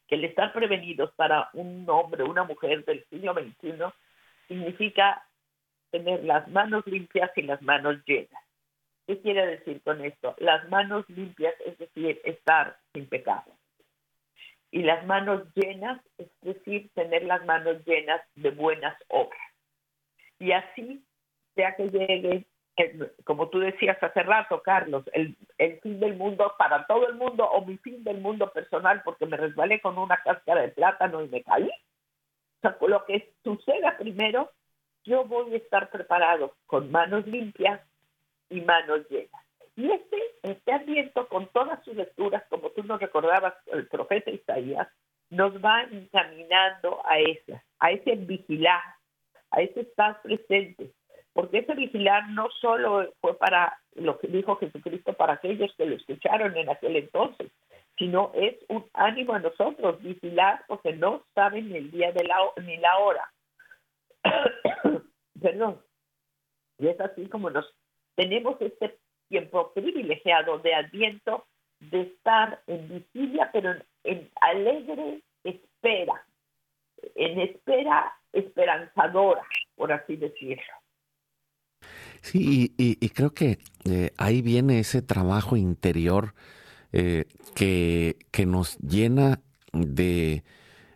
que 0.07 0.15
el 0.15 0.25
estar 0.25 0.53
prevenidos 0.53 1.11
para 1.15 1.49
un 1.53 1.85
hombre, 1.89 2.23
una 2.23 2.43
mujer 2.43 2.85
del 2.85 3.03
siglo 3.09 3.33
XXI, 3.33 3.83
significa 4.47 5.26
tener 5.91 6.23
las 6.23 6.47
manos 6.47 6.85
limpias 6.87 7.31
y 7.35 7.43
las 7.43 7.61
manos 7.61 7.97
llenas. 8.05 8.43
¿Qué 9.07 9.21
quiere 9.21 9.45
decir 9.47 9.81
con 9.83 10.03
esto? 10.03 10.35
Las 10.39 10.67
manos 10.69 11.07
limpias, 11.09 11.53
es 11.65 11.77
decir, 11.77 12.19
estar 12.25 12.77
sin 12.93 13.07
pecado. 13.07 13.55
Y 14.69 14.83
las 14.83 15.05
manos 15.05 15.43
llenas, 15.55 16.01
es 16.17 16.27
decir, 16.41 16.89
tener 16.93 17.23
las 17.23 17.45
manos 17.45 17.85
llenas 17.85 18.21
de 18.35 18.51
buenas 18.51 18.97
obras. 19.07 19.39
Y 20.39 20.51
así, 20.51 21.03
sea 21.55 21.75
que 21.75 21.89
llegue, 21.89 22.45
como 23.23 23.49
tú 23.49 23.59
decías 23.59 23.97
hace 24.01 24.23
rato, 24.23 24.61
Carlos, 24.61 25.03
el, 25.13 25.35
fin 25.81 25.99
del 25.99 26.15
mundo 26.15 26.53
para 26.57 26.85
todo 26.85 27.07
el 27.07 27.15
mundo 27.15 27.49
o 27.49 27.65
mi 27.65 27.77
fin 27.77 28.03
del 28.03 28.19
mundo 28.19 28.51
personal 28.51 29.01
porque 29.03 29.25
me 29.25 29.37
resbalé 29.37 29.81
con 29.81 29.97
una 29.97 30.17
cáscara 30.17 30.61
de 30.61 30.69
plátano 30.69 31.23
y 31.23 31.29
me 31.29 31.43
caí. 31.43 31.69
O 31.69 32.61
sea, 32.61 32.77
lo 32.81 33.05
que 33.05 33.33
suceda 33.43 33.97
primero 33.97 34.51
yo 35.07 35.23
voy 35.23 35.53
a 35.53 35.57
estar 35.57 35.89
preparado 35.89 36.53
con 36.67 36.91
manos 36.91 37.25
limpias 37.25 37.81
y 38.49 38.61
manos 38.61 39.09
llenas. 39.09 39.41
Y 39.75 39.89
este, 39.89 40.17
este 40.43 40.71
adviento, 40.71 41.27
con 41.27 41.47
todas 41.47 41.83
sus 41.83 41.95
lecturas, 41.95 42.43
como 42.49 42.69
tú 42.71 42.83
nos 42.83 42.99
recordabas, 42.99 43.53
el 43.67 43.87
profeta 43.87 44.31
Isaías, 44.31 44.87
nos 45.29 45.53
va 45.63 45.83
encaminando 45.83 47.01
a 47.05 47.19
esa, 47.19 47.63
a 47.79 47.91
ese 47.91 48.15
vigilar, 48.15 48.81
a 49.51 49.61
ese 49.61 49.81
estar 49.81 50.21
presente. 50.21 50.91
Porque 51.33 51.59
ese 51.59 51.75
vigilar 51.75 52.27
no 52.29 52.49
solo 52.59 53.13
fue 53.21 53.37
para 53.37 53.79
lo 53.93 54.17
que 54.19 54.27
dijo 54.27 54.55
Jesucristo 54.57 55.13
para 55.13 55.33
aquellos 55.33 55.73
que 55.77 55.85
lo 55.85 55.95
escucharon 55.95 56.57
en 56.57 56.69
aquel 56.69 56.95
entonces, 56.95 57.51
sino 57.97 58.31
es 58.33 58.55
un 58.69 58.85
ánimo 58.93 59.33
a 59.33 59.39
nosotros, 59.39 60.01
vigilar 60.01 60.63
porque 60.67 60.93
no 60.93 61.23
saben 61.33 61.73
el 61.75 61.91
día 61.91 62.11
de 62.11 62.23
la, 62.23 62.37
ni 62.65 62.77
la 62.77 62.97
hora. 62.97 63.31
Perdón. 65.41 65.81
Y 66.77 66.87
es 66.87 66.99
así 66.99 67.27
como 67.27 67.49
nos 67.49 67.65
tenemos 68.15 68.59
este 68.61 68.97
tiempo 69.29 69.71
privilegiado 69.73 70.59
de 70.59 70.73
adviento 70.73 71.45
de 71.79 72.01
estar 72.01 72.61
en 72.67 72.89
vigilia, 72.89 73.49
pero 73.53 73.75
en, 74.03 74.29
alegre 74.41 75.21
espera, 75.43 76.25
en 77.15 77.39
espera 77.39 78.13
esperanzadora, 78.33 79.43
por 79.75 79.91
así 79.91 80.15
decirlo. 80.15 80.63
Sí, 82.21 82.73
y, 82.77 83.09
creo 83.09 83.33
que 83.33 83.59
eh, 83.85 84.11
ahí 84.17 84.41
viene 84.41 84.79
ese 84.79 85.01
trabajo 85.01 85.55
interior 85.55 86.33
eh, 86.91 87.25
que, 87.55 88.17
que 88.31 88.45
nos 88.45 88.77
llena 88.79 89.39
de, 89.71 90.43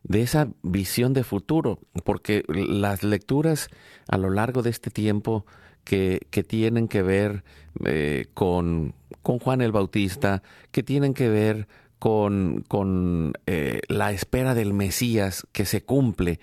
de 0.03 0.21
esa 0.21 0.49
visión 0.63 1.13
de 1.13 1.23
futuro, 1.23 1.79
porque 2.03 2.43
las 2.47 3.03
lecturas 3.03 3.69
a 4.07 4.17
lo 4.17 4.29
largo 4.29 4.63
de 4.63 4.71
este 4.71 4.89
tiempo 4.89 5.45
que, 5.83 6.27
que 6.29 6.43
tienen 6.43 6.87
que 6.87 7.01
ver 7.01 7.43
eh, 7.85 8.27
con, 8.33 8.93
con, 9.21 9.39
Juan 9.39 9.61
el 9.61 9.71
Bautista, 9.71 10.43
que 10.71 10.83
tienen 10.83 11.13
que 11.13 11.29
ver 11.29 11.67
con, 11.99 12.63
con 12.67 13.33
eh, 13.45 13.81
la 13.87 14.11
espera 14.11 14.55
del 14.55 14.73
Mesías 14.73 15.45
que 15.51 15.65
se 15.65 15.83
cumple, 15.83 16.39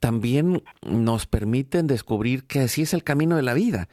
también 0.00 0.62
nos 0.84 1.26
permiten 1.26 1.86
descubrir 1.86 2.44
que 2.44 2.60
así 2.60 2.82
es 2.82 2.94
el 2.94 3.04
camino 3.04 3.36
de 3.36 3.42
la 3.42 3.54
vida, 3.54 3.88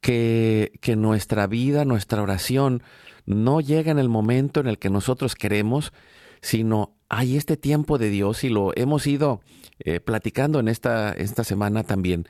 que, 0.00 0.72
que 0.80 0.96
nuestra 0.96 1.46
vida, 1.46 1.84
nuestra 1.84 2.22
oración, 2.22 2.82
no 3.26 3.60
llega 3.60 3.90
en 3.90 3.98
el 3.98 4.08
momento 4.08 4.60
en 4.60 4.68
el 4.68 4.78
que 4.78 4.90
nosotros 4.90 5.34
queremos, 5.34 5.92
sino 6.40 6.96
hay 7.08 7.36
este 7.36 7.56
tiempo 7.56 7.98
de 7.98 8.10
Dios 8.10 8.44
y 8.44 8.48
lo 8.48 8.72
hemos 8.76 9.06
ido 9.06 9.40
eh, 9.80 10.00
platicando 10.00 10.60
en 10.60 10.68
esta, 10.68 11.12
esta 11.12 11.44
semana 11.44 11.84
también. 11.84 12.28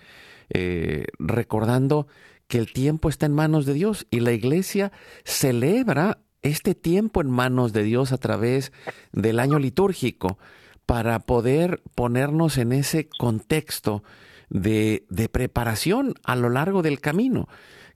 eh, 0.50 1.04
recordando 1.18 2.06
que 2.46 2.58
el 2.58 2.72
tiempo 2.72 3.08
está 3.08 3.26
en 3.26 3.34
manos 3.34 3.66
de 3.66 3.74
Dios 3.74 4.06
y 4.10 4.20
la 4.20 4.32
iglesia 4.32 4.90
celebra 5.24 6.18
este 6.42 6.74
tiempo 6.74 7.20
en 7.20 7.30
manos 7.30 7.72
de 7.72 7.82
Dios 7.82 8.12
a 8.12 8.18
través 8.18 8.72
del 9.12 9.38
año 9.38 9.58
litúrgico 9.58 10.38
para 10.86 11.18
poder 11.20 11.82
ponernos 11.94 12.56
en 12.56 12.72
ese 12.72 13.08
contexto 13.18 14.02
de, 14.48 15.04
preparación 15.30 16.14
a 16.24 16.36
lo 16.36 16.48
largo 16.48 16.80
del 16.80 17.00
camino, 17.00 17.48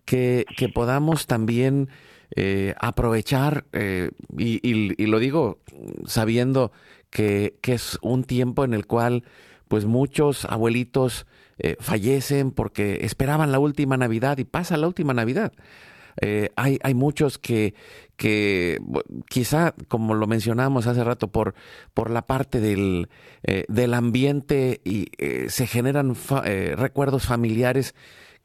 que, 0.04 0.44
podamos 0.74 1.26
también 1.26 1.88
eh, 2.34 2.74
aprovechar, 2.80 3.66
eh, 3.72 4.10
y, 4.38 5.06
lo 5.06 5.18
digo 5.18 5.58
sabiendo 6.06 6.72
que, 7.10 7.58
que, 7.60 7.74
es 7.74 7.98
un 8.00 8.24
tiempo 8.24 8.64
en 8.64 8.72
el 8.72 8.86
cual 8.86 9.24
pues 9.68 9.84
muchos 9.84 10.46
abuelitos 10.46 11.26
eh, 11.58 11.76
fallecen 11.78 12.50
porque 12.50 13.00
esperaban 13.02 13.52
la 13.52 13.58
última 13.58 13.98
Navidad 13.98 14.38
y 14.38 14.44
pasa 14.44 14.78
la 14.78 14.86
última 14.86 15.12
Navidad. 15.12 15.52
Hay, 16.56 16.78
hay, 16.82 16.92
muchos 16.92 17.38
que, 17.38 17.74
que 18.16 18.78
quizá, 19.30 19.74
como 19.88 20.12
lo 20.14 20.26
mencionamos 20.26 20.86
hace 20.86 21.02
rato, 21.02 21.28
por, 21.28 21.54
por 21.94 22.10
la 22.10 22.26
parte 22.26 22.60
del, 22.60 23.08
del 23.68 23.94
ambiente 23.94 24.82
y 24.84 25.08
se 25.48 25.66
generan 25.66 26.14
recuerdos 26.76 27.24
familiares 27.24 27.94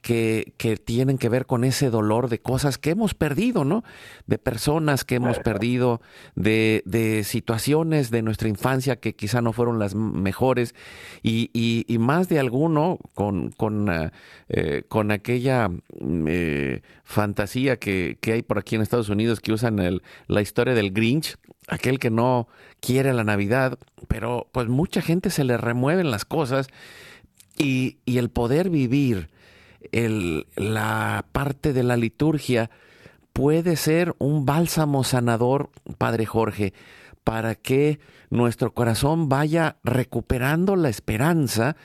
que, 0.02 0.54
que, 0.58 0.78
tienen 0.78 1.18
que 1.18 1.30
ver 1.30 1.46
con 1.46 1.64
ese 1.64 1.90
dolor 1.90 2.30
de 2.30 2.40
cosas 2.40 2.78
que 2.78 2.92
hemos 2.92 3.14
perdido, 3.14 3.66
¿no? 3.66 3.84
De 4.26 4.38
personas 4.38 5.04
que 5.04 5.16
hemos 5.16 5.40
perdido, 5.40 6.02
de, 6.36 6.84
de 6.86 7.24
situaciones 7.24 8.10
de 8.12 8.22
nuestra 8.22 8.48
infancia 8.48 8.98
que 8.98 9.16
quizá 9.16 9.42
no 9.42 9.54
fueron 9.54 9.80
las 9.80 9.96
mejores, 9.96 10.76
y, 11.24 11.50
y, 11.54 11.98
más 11.98 12.30
de 12.30 12.40
alguno 12.40 13.00
con, 13.14 13.52
con, 13.52 13.90
eh, 13.90 14.12
eh, 14.50 14.84
con 14.88 15.12
aquella 15.12 15.70
mm, 15.70 16.26
eh, 16.28 16.82
fantasía 17.04 17.78
que, 17.78 18.18
que, 18.22 18.34
hay 18.34 18.42
por 18.44 18.60
aquí 18.60 18.76
en 18.76 18.82
Estados 18.82 19.10
Unidos 19.10 19.40
que 19.40 19.52
usan 19.52 19.80
el, 19.80 20.04
la 20.28 20.42
historia 20.42 20.74
del 20.74 20.92
Grinch, 20.92 21.36
aquel 21.68 22.00
que 22.00 22.10
no 22.10 22.48
quiere 22.80 23.14
la 23.14 23.24
Navidad, 23.24 23.78
pero 24.08 24.48
pues 24.52 24.68
mucha 24.68 25.02
gente 25.02 25.30
se 25.32 25.44
le 25.44 25.58
remueven 25.58 26.12
las 26.12 26.24
cosas 26.24 26.68
y, 27.58 27.98
y 28.06 28.20
el 28.20 28.30
poder 28.30 28.70
vivir 28.70 29.30
la 29.92 31.26
parte 31.32 31.74
de 31.74 31.84
la 31.84 31.98
liturgia 31.98 32.70
puede 33.34 33.76
ser 33.76 34.16
un 34.18 34.46
bálsamo 34.46 35.04
sanador, 35.04 35.70
Padre 35.98 36.26
Jorge, 36.26 36.74
para 37.24 37.56
que 37.56 38.00
nuestro 38.30 38.74
corazón 38.74 39.30
vaya 39.30 39.78
recuperando 39.84 40.76
la 40.76 40.90
esperanza 40.90 41.76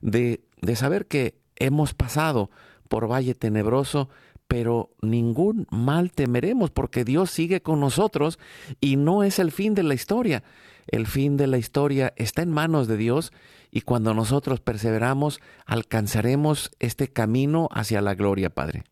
de, 0.00 0.40
de 0.60 0.76
saber 0.76 1.06
que 1.06 1.34
hemos 1.56 1.94
pasado 1.94 2.50
por 2.88 3.10
valle 3.10 3.34
tenebroso, 3.34 4.08
pero 4.48 4.90
ningún 5.02 5.66
mal 5.70 6.12
temeremos 6.12 6.70
porque 6.70 7.04
Dios 7.04 7.30
sigue 7.30 7.62
con 7.62 7.80
nosotros 7.80 8.38
y 8.80 8.96
no 8.96 9.22
es 9.22 9.38
el 9.38 9.52
fin 9.52 9.74
de 9.74 9.82
la 9.82 9.94
historia. 9.94 10.44
El 10.86 11.06
fin 11.06 11.36
de 11.36 11.48
la 11.48 11.58
historia 11.58 12.12
está 12.16 12.42
en 12.42 12.52
manos 12.52 12.86
de 12.86 12.96
Dios 12.96 13.32
y 13.70 13.82
cuando 13.82 14.14
nosotros 14.14 14.60
perseveramos 14.60 15.40
alcanzaremos 15.66 16.70
este 16.78 17.08
camino 17.08 17.68
hacia 17.72 18.00
la 18.00 18.14
gloria, 18.14 18.50
Padre. 18.50 18.84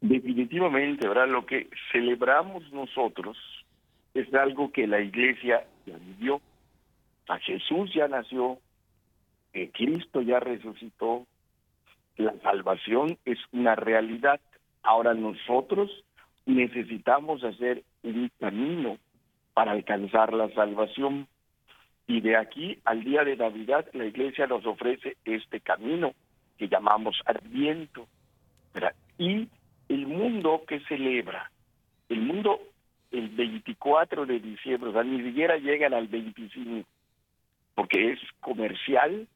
Definitivamente, 0.00 1.06
¿verdad? 1.06 1.28
Lo 1.28 1.46
que 1.46 1.68
celebramos 1.92 2.70
nosotros 2.72 3.36
es 4.14 4.32
algo 4.34 4.72
que 4.72 4.86
la 4.86 5.00
iglesia 5.00 5.64
ya 5.86 5.96
vivió. 5.96 6.40
A 7.28 7.38
Jesús 7.38 7.92
ya 7.94 8.08
nació, 8.08 8.58
Cristo 9.72 10.20
ya 10.22 10.40
resucitó, 10.40 11.26
la 12.16 12.34
salvación 12.42 13.18
es 13.24 13.38
una 13.52 13.74
realidad. 13.74 14.40
Ahora 14.82 15.14
nosotros 15.14 15.90
necesitamos 16.46 17.44
hacer 17.44 17.84
un 18.02 18.30
camino 18.38 18.98
para 19.54 19.72
alcanzar 19.72 20.32
la 20.32 20.52
salvación. 20.54 21.28
Y 22.06 22.20
de 22.20 22.36
aquí 22.36 22.78
al 22.84 23.04
día 23.04 23.24
de 23.24 23.36
Navidad 23.36 23.86
la 23.92 24.06
iglesia 24.06 24.46
nos 24.46 24.66
ofrece 24.66 25.16
este 25.24 25.60
camino 25.60 26.14
que 26.58 26.68
llamamos 26.68 27.20
Adviento. 27.26 28.06
Y 29.18 29.48
el 29.88 30.06
mundo 30.06 30.62
que 30.66 30.80
celebra, 30.80 31.50
el 32.08 32.20
mundo 32.22 32.60
el 33.10 33.28
24 33.28 34.26
de 34.26 34.40
diciembre, 34.40 34.90
o 34.90 34.92
sea, 34.92 35.04
ni 35.04 35.22
siquiera 35.22 35.58
llegan 35.58 35.92
al 35.92 36.08
25, 36.08 36.88
porque 37.74 38.12
es 38.12 38.18
comercial, 38.40 39.28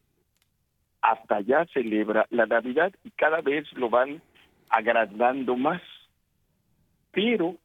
hasta 1.01 1.37
allá 1.37 1.65
celebra 1.73 2.25
la 2.31 2.47
Navidad 2.47 2.91
y 3.03 3.11
cada 3.11 3.41
vez 3.41 3.71
lo 3.73 3.89
van 3.89 4.21
agrandando 4.69 5.55
más. 5.55 5.81
Pero, 7.11 7.55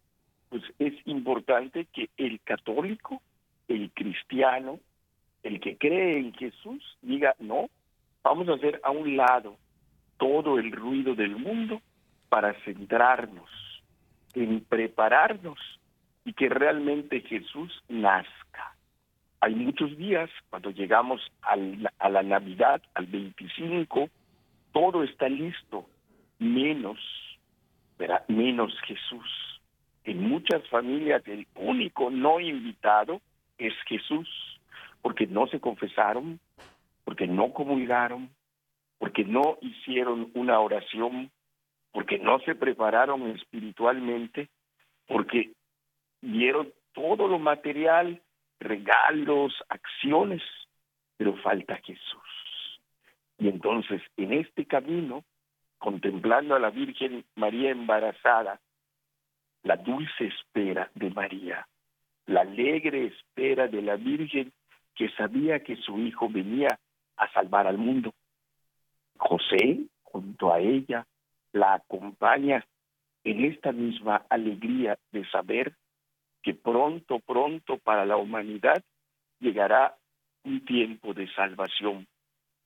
pues 0.51 0.63
es 0.79 0.95
importante 1.07 1.87
que 1.93 2.11
el 2.17 2.41
católico, 2.43 3.21
el 3.69 3.91
cristiano, 3.93 4.79
el 5.43 5.61
que 5.61 5.77
cree 5.77 6.19
en 6.19 6.33
Jesús 6.35 6.97
diga, 7.03 7.35
no, 7.39 7.69
vamos 8.23 8.49
a 8.49 8.55
hacer 8.55 8.81
a 8.83 8.91
un 8.91 9.17
lado 9.17 9.57
todo 10.17 10.59
el 10.59 10.71
ruido 10.73 11.15
del 11.15 11.37
mundo 11.37 11.81
para 12.29 12.55
centrarnos 12.65 13.51
en 14.35 14.65
prepararnos 14.65 15.59
y 16.25 16.33
que 16.33 16.49
realmente 16.49 17.21
Jesús 17.21 17.83
nazca. 17.89 18.77
Hay 19.41 19.55
muchos 19.55 19.97
días, 19.97 20.31
cuando 20.51 20.71
llegamos 20.71 21.21
a 21.43 21.57
la 22.09 22.23
Navidad, 22.23 22.81
al 22.95 23.07
25, 23.07 24.09
todo 24.73 25.03
está 25.03 25.29
listo, 25.29 25.87
menos, 26.39 26.99
menos 28.29 28.73
Jesús. 28.87 29.61
En 30.05 30.29
muchas 30.29 30.67
familias 30.69 31.23
el 31.27 31.47
único 31.57 32.11
no 32.11 32.41
invitado 32.41 33.21
es 33.59 33.75
Jesús 33.87 34.29
porque 35.03 35.27
no 35.27 35.47
se 35.49 35.61
confesaron, 35.61 36.41
porque 37.05 37.27
no 37.27 37.53
comulgaron, 37.53 38.31
porque 38.99 39.25
no 39.25 39.59
hicieron 39.61 40.31
una 40.35 40.61
oración, 40.61 41.31
porque 41.91 42.19
no 42.19 42.39
se 42.41 42.55
prepararon 42.55 43.27
espiritualmente, 43.31 44.49
porque 45.07 45.53
dieron 46.21 46.73
todo 46.93 47.27
lo 47.27 47.39
material, 47.39 48.23
regalos, 48.61 49.53
acciones, 49.69 50.43
pero 51.17 51.37
falta 51.39 51.77
Jesús. 51.85 52.81
Y 53.39 53.49
entonces 53.49 54.01
en 54.17 54.33
este 54.35 54.67
camino, 54.67 55.25
contemplando 55.79 56.55
a 56.55 56.61
la 56.61 56.71
Virgen 56.71 57.25
María 57.35 57.71
embarazada, 57.71 58.61
la 59.65 59.77
dulce 59.77 60.27
espera 60.27 60.91
de 60.95 61.11
María, 61.11 61.67
la 62.27 62.43
alegre 62.43 63.07
espera 63.07 63.67
de 63.67 63.83
la 63.83 63.97
Virgen 63.97 64.53
que 64.95 65.09
sabía 65.11 65.61
que 65.61 65.77
su 65.77 65.99
hijo 65.99 66.29
venía 66.29 66.79
a 67.17 67.33
salvar 67.33 67.67
al 67.67 67.79
mundo. 67.79 68.13
José, 69.17 69.87
junto 70.03 70.53
a 70.53 70.61
ella, 70.61 71.07
la 71.53 71.75
acompaña 71.75 72.65
en 73.25 73.45
esta 73.45 73.73
misma 73.73 74.27
alegría 74.29 74.99
de 75.13 75.29
saber 75.31 75.75
que 76.43 76.55
pronto, 76.55 77.21
pronto 77.21 77.79
para 77.79 78.05
la 78.05 78.17
humanidad 78.17 78.83
llegará 79.39 79.97
un 80.45 80.65
tiempo 80.65 81.15
de 81.15 81.33
salvación, 81.35 82.07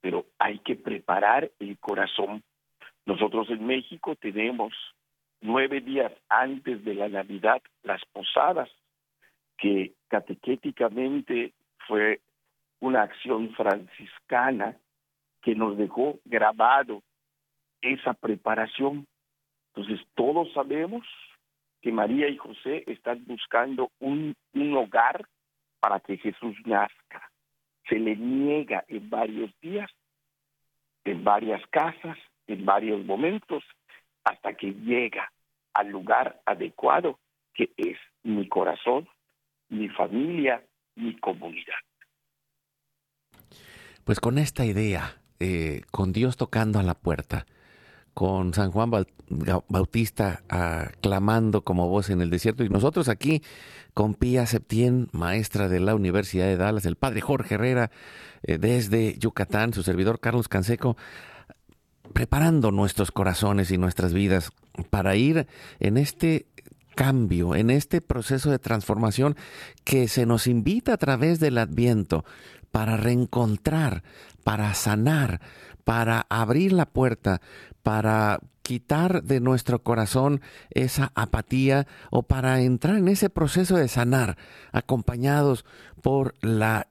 pero 0.00 0.26
hay 0.38 0.58
que 0.60 0.76
preparar 0.76 1.50
el 1.58 1.78
corazón. 1.78 2.42
Nosotros 3.04 3.50
en 3.50 3.66
México 3.66 4.16
tenemos 4.16 4.72
nueve 5.42 5.80
días 5.80 6.12
antes 6.28 6.84
de 6.84 6.94
la 6.94 7.08
Navidad 7.08 7.60
las 7.82 8.02
posadas, 8.06 8.70
que 9.58 9.92
catequéticamente 10.08 11.52
fue 11.86 12.20
una 12.80 13.02
acción 13.02 13.54
franciscana 13.54 14.76
que 15.42 15.54
nos 15.54 15.76
dejó 15.76 16.18
grabado 16.24 17.02
esa 17.80 18.14
preparación. 18.14 19.06
Entonces 19.74 20.04
todos 20.14 20.52
sabemos 20.52 21.06
que 21.80 21.92
María 21.92 22.28
y 22.28 22.36
José 22.36 22.84
están 22.86 23.24
buscando 23.26 23.90
un, 24.00 24.34
un 24.54 24.76
hogar 24.76 25.26
para 25.80 26.00
que 26.00 26.16
Jesús 26.16 26.56
nazca. 26.64 27.30
Se 27.88 27.98
le 27.98 28.16
niega 28.16 28.84
en 28.88 29.08
varios 29.08 29.50
días, 29.60 29.90
en 31.04 31.22
varias 31.22 31.64
casas, 31.68 32.18
en 32.46 32.64
varios 32.64 33.04
momentos, 33.04 33.62
hasta 34.24 34.54
que 34.54 34.72
llega 34.72 35.30
al 35.74 35.88
lugar 35.88 36.40
adecuado 36.44 37.18
que 37.54 37.70
es 37.76 37.96
mi 38.22 38.48
corazón, 38.48 39.08
mi 39.68 39.88
familia, 39.88 40.62
mi 40.96 41.16
comunidad. 41.18 41.74
Pues 44.04 44.20
con 44.20 44.38
esta 44.38 44.64
idea, 44.64 45.20
eh, 45.40 45.82
con 45.90 46.12
Dios 46.12 46.36
tocando 46.36 46.78
a 46.78 46.82
la 46.82 46.94
puerta, 46.94 47.46
con 48.14 48.54
San 48.54 48.70
Juan 48.70 48.90
Bautista 49.68 50.42
clamando 51.02 51.64
como 51.64 51.88
voz 51.88 52.08
en 52.08 52.22
el 52.22 52.30
desierto, 52.30 52.64
y 52.64 52.70
nosotros 52.70 53.10
aquí 53.10 53.42
con 53.92 54.14
Pía 54.14 54.46
Septién, 54.46 55.08
maestra 55.12 55.68
de 55.68 55.80
la 55.80 55.94
Universidad 55.94 56.46
de 56.46 56.56
Dallas, 56.56 56.86
el 56.86 56.96
padre 56.96 57.20
Jorge 57.20 57.56
Herrera, 57.56 57.90
eh, 58.42 58.58
desde 58.58 59.18
Yucatán, 59.18 59.74
su 59.74 59.82
servidor 59.82 60.20
Carlos 60.20 60.48
Canseco, 60.48 60.96
preparando 62.14 62.70
nuestros 62.70 63.10
corazones 63.10 63.70
y 63.70 63.76
nuestras 63.76 64.14
vidas 64.14 64.50
para 64.88 65.16
ir 65.16 65.46
en 65.78 65.96
este 65.98 66.46
cambio, 66.96 67.54
en 67.54 67.70
este 67.70 68.00
proceso 68.00 68.50
de 68.50 68.58
transformación 68.58 69.36
que 69.84 70.08
se 70.08 70.26
nos 70.26 70.48
invita 70.48 70.94
a 70.94 70.96
través 70.96 71.38
del 71.38 71.58
adviento 71.58 72.24
para 72.72 72.96
reencontrar, 72.96 74.02
para 74.42 74.74
sanar, 74.74 75.40
para 75.84 76.26
abrir 76.28 76.72
la 76.72 76.86
puerta, 76.86 77.40
para 77.84 78.40
quitar 78.62 79.22
de 79.22 79.38
nuestro 79.38 79.84
corazón 79.84 80.40
esa 80.70 81.12
apatía 81.14 81.86
o 82.10 82.24
para 82.24 82.60
entrar 82.62 82.96
en 82.96 83.06
ese 83.06 83.30
proceso 83.30 83.76
de 83.76 83.86
sanar, 83.86 84.36
acompañados 84.72 85.64
por 86.02 86.34
la 86.40 86.88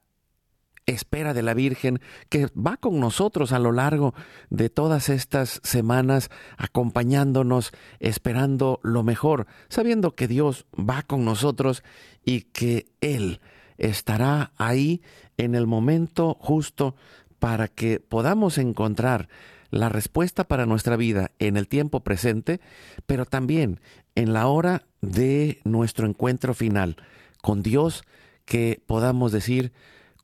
espera 0.86 1.34
de 1.34 1.42
la 1.42 1.54
Virgen 1.54 2.00
que 2.30 2.48
va 2.56 2.78
con 2.78 3.00
nosotros 3.00 3.52
a 3.52 3.60
lo 3.60 3.72
largo 3.72 4.14
de 4.50 4.70
todas 4.70 5.10
estas 5.10 5.60
semanas, 5.64 6.30
acompañándonos, 6.58 7.72
esperando 8.00 8.80
lo 8.84 9.04
mejor, 9.04 9.48
sabiendo 9.68 10.16
que 10.16 10.28
Dios 10.28 10.66
va 10.78 11.02
con 11.02 11.26
nosotros 11.26 11.84
y 12.24 12.42
que 12.42 12.88
Él 13.02 13.42
estará 13.78 14.52
ahí 14.58 15.02
en 15.38 15.56
el 15.56 15.68
momento 15.68 16.38
justo 16.40 16.96
para 17.40 17.68
que 17.68 18.00
podamos 18.00 18.58
encontrar 18.58 19.28
la 19.70 19.90
respuesta 19.90 20.46
para 20.46 20.66
nuestra 20.66 20.96
vida 20.96 21.32
en 21.40 21.58
el 21.58 21.68
tiempo 21.68 22.00
presente, 22.02 22.62
pero 23.06 23.26
también 23.26 23.82
en 24.16 24.32
la 24.32 24.48
hora 24.48 24.84
de 25.02 25.60
nuestro 25.64 26.08
encuentro 26.08 26.54
final 26.54 26.96
con 27.42 27.62
Dios, 27.62 28.04
que 28.46 28.82
podamos 28.86 29.32
decir, 29.32 29.74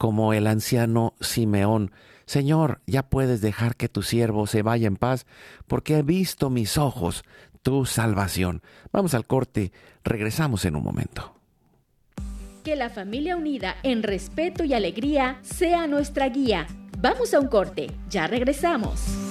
como 0.01 0.33
el 0.33 0.47
anciano 0.47 1.13
Simeón, 1.19 1.91
Señor, 2.25 2.81
ya 2.87 3.03
puedes 3.03 3.39
dejar 3.39 3.75
que 3.75 3.87
tu 3.87 4.01
siervo 4.01 4.47
se 4.47 4.63
vaya 4.63 4.87
en 4.87 4.95
paz, 4.95 5.27
porque 5.67 5.99
he 5.99 6.01
visto 6.01 6.49
mis 6.49 6.79
ojos 6.79 7.23
tu 7.61 7.85
salvación. 7.85 8.63
Vamos 8.91 9.13
al 9.13 9.27
corte, 9.27 9.71
regresamos 10.03 10.65
en 10.65 10.75
un 10.75 10.83
momento. 10.83 11.35
Que 12.63 12.75
la 12.75 12.89
familia 12.89 13.37
unida 13.37 13.75
en 13.83 14.01
respeto 14.01 14.63
y 14.63 14.73
alegría 14.73 15.37
sea 15.43 15.85
nuestra 15.85 16.29
guía. 16.29 16.65
Vamos 16.97 17.35
a 17.35 17.39
un 17.39 17.47
corte, 17.47 17.91
ya 18.09 18.25
regresamos. 18.25 19.30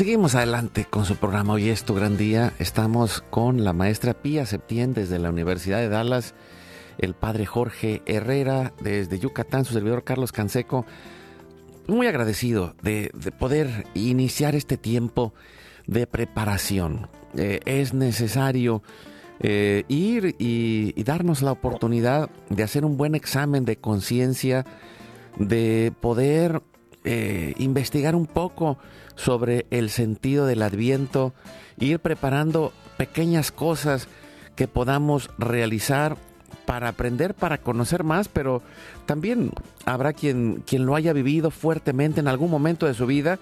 Seguimos 0.00 0.34
adelante 0.34 0.86
con 0.88 1.04
su 1.04 1.16
programa 1.16 1.52
Hoy 1.52 1.68
es 1.68 1.84
tu 1.84 1.94
gran 1.94 2.16
día. 2.16 2.54
Estamos 2.58 3.20
con 3.20 3.64
la 3.64 3.74
maestra 3.74 4.14
Pía 4.14 4.46
Septién 4.46 4.94
desde 4.94 5.18
la 5.18 5.28
Universidad 5.28 5.76
de 5.76 5.90
Dallas, 5.90 6.32
el 6.96 7.12
padre 7.12 7.44
Jorge 7.44 8.00
Herrera 8.06 8.72
desde 8.80 9.18
Yucatán, 9.18 9.66
su 9.66 9.74
servidor 9.74 10.02
Carlos 10.02 10.32
Canseco. 10.32 10.86
Muy 11.86 12.06
agradecido 12.06 12.74
de, 12.80 13.12
poder 13.38 13.84
iniciar 13.92 14.54
este 14.54 14.78
tiempo 14.78 15.34
de 15.86 16.06
preparación. 16.06 17.10
Eh, 17.36 17.60
es 17.66 17.92
necesario 17.92 18.82
eh, 19.40 19.84
ir 19.88 20.34
y, 20.38 20.94
darnos 21.02 21.42
la 21.42 21.52
oportunidad 21.52 22.30
de 22.48 22.62
hacer 22.62 22.86
un 22.86 22.96
buen 22.96 23.14
examen 23.14 23.66
de 23.66 23.76
conciencia, 23.76 24.64
de 25.38 25.92
poder 26.00 26.62
eh, 27.04 27.52
investigar 27.58 28.14
un 28.14 28.24
poco 28.24 28.78
sobre 29.22 29.66
el 29.70 29.90
sentido 29.90 30.46
del 30.46 30.62
adviento, 30.62 31.34
ir 31.78 32.00
preparando 32.00 32.72
pequeñas 32.96 33.52
cosas 33.52 34.08
que 34.56 34.66
podamos 34.66 35.30
realizar 35.38 36.16
para 36.64 36.88
aprender, 36.88 37.34
para 37.34 37.58
conocer 37.58 38.02
más, 38.02 38.28
pero 38.28 38.62
también 39.06 39.50
habrá 39.84 40.12
quien, 40.12 40.62
quien 40.66 40.86
lo 40.86 40.94
haya 40.94 41.12
vivido 41.12 41.50
fuertemente 41.50 42.20
en 42.20 42.28
algún 42.28 42.50
momento 42.50 42.86
de 42.86 42.94
su 42.94 43.06
vida, 43.06 43.38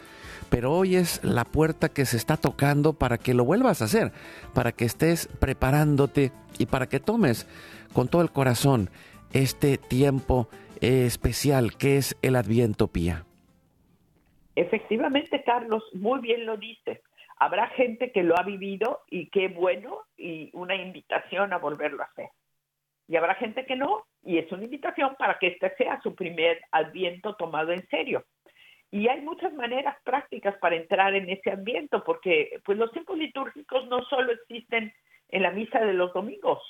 pero 0.51 0.73
hoy 0.73 0.97
es 0.97 1.21
la 1.23 1.45
puerta 1.45 1.89
que 1.89 2.07
se 2.07 2.17
está 2.17 2.37
tocando 2.37 2.95
para 2.95 3.19
que 3.19 3.35
lo 3.35 3.45
vuelvas 3.45 3.81
a 3.81 3.85
hacer, 3.85 4.13
para 4.55 4.73
que 4.73 4.85
estés 4.85 5.29
preparándote 5.39 6.33
y 6.59 6.67
para 6.67 6.89
que 6.89 7.01
tomes 7.01 7.47
con 7.93 8.09
todo 8.09 8.23
el 8.23 8.31
corazón 8.31 8.91
este 9.33 9.79
tiempo 9.79 10.49
especial 10.81 11.77
que 11.77 11.99
es 11.99 12.17
el 12.23 12.35
Adviento 12.37 12.89
Pía. 12.89 13.28
Efectivamente, 14.59 15.45
Carlos, 15.45 15.85
muy 15.93 16.19
bien 16.19 16.45
lo 16.45 16.57
dices. 16.57 17.01
Habrá 17.37 17.69
gente 17.69 18.11
que 18.11 18.25
lo 18.25 18.37
ha 18.37 18.43
vivido 18.43 19.03
y 19.09 19.31
qué 19.31 19.47
bueno 19.47 20.01
y 20.17 20.51
una 20.53 20.75
invitación 20.75 21.53
a 21.53 21.59
volverlo 21.59 22.03
a 22.03 22.07
hacer. 22.07 22.31
y 23.07 23.15
habrá 23.15 23.37
gente 23.37 23.65
que 23.65 23.77
no, 23.77 24.05
y 24.23 24.39
es 24.39 24.51
una 24.51 24.65
invitación 24.65 25.15
para 25.17 25.39
que 25.39 25.47
este 25.47 25.75
sea 25.77 26.01
su 26.03 26.15
primer 26.17 26.61
adviento 26.73 27.37
tomado 27.37 27.71
en 27.73 27.87
serio. 27.89 28.25
Y 28.91 29.07
hay 29.07 29.21
muchas 29.21 29.53
maneras 29.55 29.97
prácticas 30.03 30.57
para 30.59 30.75
entrar 30.75 31.15
en 31.15 31.31
ese 31.31 31.53
adviento, 31.53 32.03
porque 32.03 32.59
pues 32.65 32.77
los 32.77 32.91
tiempos 32.91 33.17
litúrgicos 33.17 33.87
no 33.87 34.03
solo 34.07 34.33
existen 34.33 34.93
en 35.29 35.43
la 35.43 35.53
misa 35.53 35.79
de 35.79 35.93
los 35.93 36.13
domingos, 36.13 36.61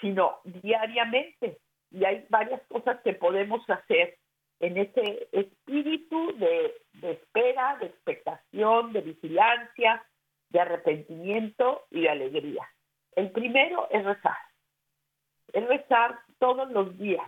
sino 0.00 0.40
diariamente. 0.44 1.58
Y 1.92 2.04
hay 2.04 2.26
varias 2.28 2.60
cosas 2.66 3.00
que 3.04 3.14
podemos 3.14 3.62
hacer 3.70 4.18
en 4.60 4.76
ese 4.76 5.28
espíritu 5.32 6.36
de, 6.36 6.74
espera, 7.02 7.78
de 7.80 7.86
expectación, 7.86 8.92
de 8.92 9.00
vigilancia, 9.00 10.04
de 10.50 10.60
arrepentimiento 10.60 11.86
y 11.90 12.02
de 12.02 12.10
alegría. 12.10 12.68
El 13.16 13.30
primero 13.30 13.88
es 13.90 14.04
rezar. 14.04 14.36
Es 15.52 15.66
rezar 15.66 16.20
todos 16.38 16.70
los 16.70 16.96
días. 16.98 17.26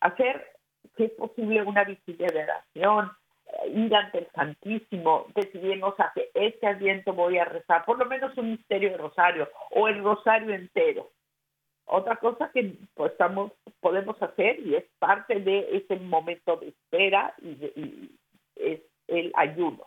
Hacer, 0.00 0.56
si 0.96 1.04
es 1.04 1.10
posible, 1.12 1.62
una 1.62 1.84
vigilia 1.84 2.28
de 2.28 2.44
oración, 2.44 3.10
eh, 3.46 3.68
ir 3.70 3.94
ante 3.94 4.18
el 4.18 4.30
Santísimo, 4.32 5.26
decidirnos 5.34 5.98
a 5.98 6.12
que 6.14 6.30
este 6.34 6.66
adviento 6.66 7.12
voy 7.12 7.38
a 7.38 7.44
rezar, 7.44 7.84
por 7.84 7.98
lo 7.98 8.06
menos 8.06 8.36
un 8.38 8.52
misterio 8.52 8.90
de 8.90 8.98
rosario 8.98 9.50
o 9.70 9.88
el 9.88 10.02
rosario 10.02 10.54
entero. 10.54 11.10
Otra 11.86 12.16
cosa 12.16 12.50
que 12.52 12.74
pues, 12.94 13.12
podemos 13.80 14.22
hacer 14.22 14.60
y 14.60 14.74
es 14.74 14.84
parte 14.98 15.40
de 15.40 15.76
ese 15.76 15.96
momento 15.96 16.56
de 16.56 16.68
espera 16.68 17.34
y 17.42 18.10
es 18.56 18.80
el 19.08 19.32
ayuno. 19.34 19.86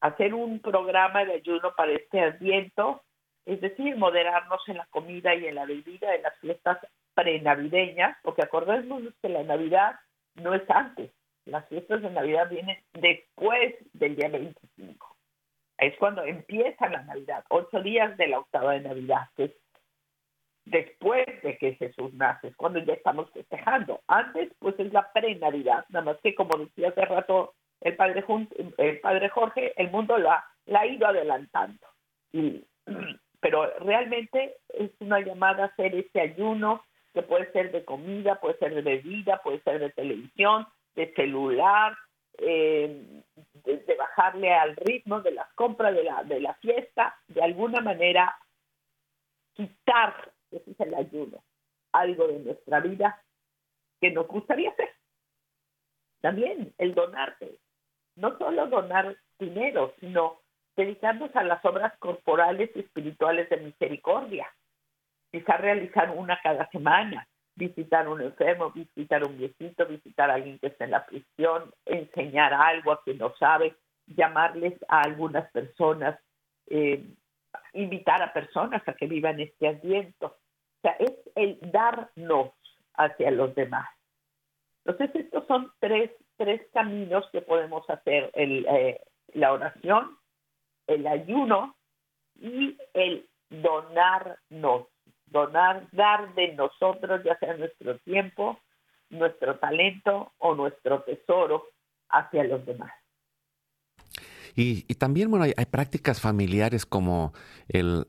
Hacer 0.00 0.34
un 0.34 0.60
programa 0.60 1.24
de 1.24 1.34
ayuno 1.34 1.74
para 1.76 1.92
este 1.92 2.20
adviento, 2.20 3.02
es 3.46 3.60
decir, 3.60 3.96
moderarnos 3.96 4.60
en 4.68 4.76
la 4.76 4.86
comida 4.86 5.34
y 5.34 5.46
en 5.46 5.56
la 5.56 5.64
bebida 5.64 6.10
de 6.10 6.20
las 6.20 6.38
fiestas 6.38 6.78
prenavideñas, 7.14 8.16
porque 8.22 8.42
acordémonos 8.42 9.14
que 9.20 9.28
la 9.28 9.42
Navidad 9.42 9.96
no 10.34 10.54
es 10.54 10.68
antes, 10.68 11.10
las 11.46 11.66
fiestas 11.68 12.02
de 12.02 12.10
Navidad 12.10 12.48
vienen 12.50 12.78
después 12.92 13.74
del 13.92 14.16
día 14.16 14.28
25. 14.28 15.16
Es 15.78 15.96
cuando 15.98 16.24
empieza 16.24 16.88
la 16.88 17.02
Navidad, 17.02 17.44
ocho 17.48 17.80
días 17.82 18.16
de 18.16 18.28
la 18.28 18.38
octava 18.38 18.72
de 18.72 18.80
Navidad, 18.80 19.28
que 19.36 19.44
es 19.44 19.52
después 20.64 21.26
de 21.42 21.58
que 21.58 21.74
Jesús 21.74 22.12
nace, 22.14 22.48
es 22.48 22.56
cuando 22.56 22.78
ya 22.80 22.94
estamos 22.94 23.30
festejando. 23.32 24.00
Antes, 24.08 24.52
pues 24.58 24.74
es 24.78 24.92
la 24.92 25.12
pre-Navidad, 25.12 25.84
nada 25.90 26.04
más 26.04 26.16
que 26.22 26.34
como 26.34 26.56
decía 26.56 26.88
hace 26.88 27.04
rato 27.04 27.54
el 27.80 27.96
padre, 27.96 28.24
el 28.78 29.00
padre 29.00 29.28
Jorge, 29.28 29.72
el 29.76 29.90
mundo 29.90 30.16
la, 30.16 30.44
la 30.66 30.80
ha 30.80 30.86
ido 30.86 31.06
adelantando. 31.06 31.86
Y, 32.32 32.64
pero 33.40 33.78
realmente 33.80 34.56
es 34.68 34.90
una 35.00 35.20
llamada 35.20 35.64
a 35.64 35.66
hacer 35.66 35.94
ese 35.94 36.20
ayuno 36.20 36.82
que 37.12 37.22
puede 37.22 37.52
ser 37.52 37.70
de 37.70 37.84
comida, 37.84 38.40
puede 38.40 38.58
ser 38.58 38.74
de 38.74 38.82
bebida, 38.82 39.40
puede 39.42 39.60
ser 39.60 39.78
de 39.78 39.90
televisión, 39.90 40.66
de 40.96 41.12
celular, 41.14 41.96
eh, 42.38 43.22
de, 43.64 43.94
bajarle 43.96 44.52
al 44.52 44.74
ritmo 44.76 45.20
de 45.20 45.32
las 45.32 45.52
compras 45.54 45.94
de 45.94 46.04
la, 46.04 46.24
de 46.24 46.40
la 46.40 46.54
fiesta, 46.54 47.16
de 47.28 47.42
alguna 47.42 47.80
manera 47.80 48.36
quitar, 49.54 50.32
es 50.56 50.80
el 50.80 50.94
ayuno, 50.94 51.42
algo 51.92 52.28
de 52.28 52.38
nuestra 52.40 52.80
vida 52.80 53.22
que 54.00 54.10
nos 54.10 54.26
gustaría 54.26 54.70
hacer. 54.70 54.90
También 56.20 56.72
el 56.78 56.94
donarte, 56.94 57.58
no 58.16 58.38
solo 58.38 58.66
donar 58.66 59.16
dinero, 59.38 59.94
sino 60.00 60.40
dedicarnos 60.76 61.34
a 61.36 61.44
las 61.44 61.64
obras 61.64 61.96
corporales 61.98 62.70
y 62.74 62.80
espirituales 62.80 63.48
de 63.50 63.58
misericordia. 63.58 64.46
Quizá 65.30 65.56
realizar 65.56 66.10
una 66.10 66.40
cada 66.42 66.68
semana, 66.70 67.26
visitar 67.56 68.08
un 68.08 68.22
enfermo, 68.22 68.70
visitar 68.70 69.24
un 69.24 69.36
viejito, 69.36 69.86
visitar 69.86 70.30
a 70.30 70.34
alguien 70.34 70.58
que 70.58 70.68
está 70.68 70.84
en 70.84 70.92
la 70.92 71.06
prisión, 71.06 71.72
enseñar 71.84 72.52
algo 72.54 72.92
a 72.92 73.02
quien 73.02 73.18
no 73.18 73.34
sabe, 73.36 73.76
llamarles 74.06 74.74
a 74.88 75.02
algunas 75.02 75.50
personas, 75.50 76.18
eh, 76.66 77.04
invitar 77.72 78.22
a 78.22 78.32
personas 78.32 78.86
a 78.86 78.94
que 78.94 79.06
vivan 79.06 79.40
este 79.40 79.68
adviento. 79.68 80.36
Sea, 80.84 80.92
es 81.00 81.14
el 81.34 81.58
darnos 81.72 82.50
hacia 82.94 83.30
los 83.30 83.54
demás. 83.54 83.88
Entonces, 84.84 85.24
estos 85.24 85.46
son 85.46 85.72
tres, 85.80 86.10
tres 86.36 86.60
caminos 86.74 87.24
que 87.32 87.40
podemos 87.40 87.88
hacer, 87.88 88.30
el, 88.34 88.66
eh, 88.66 89.00
la 89.32 89.54
oración, 89.54 90.18
el 90.86 91.06
ayuno 91.06 91.74
y 92.38 92.76
el 92.92 93.26
donarnos 93.48 94.88
donar, 95.34 95.88
dar 95.92 96.34
de 96.34 96.54
nosotros, 96.54 97.22
ya 97.24 97.38
sea 97.38 97.56
nuestro 97.56 97.98
tiempo, 98.00 98.60
nuestro 99.10 99.58
talento 99.58 100.32
o 100.38 100.54
nuestro 100.54 101.02
tesoro 101.02 101.64
hacia 102.10 102.44
los 102.44 102.64
demás. 102.66 102.92
Y, 104.56 104.82
también, 104.94 105.30
bueno, 105.30 105.44
hay, 105.44 105.64
prácticas 105.66 106.20
familiares 106.20 106.86
como 106.86 107.32
el 107.68 108.06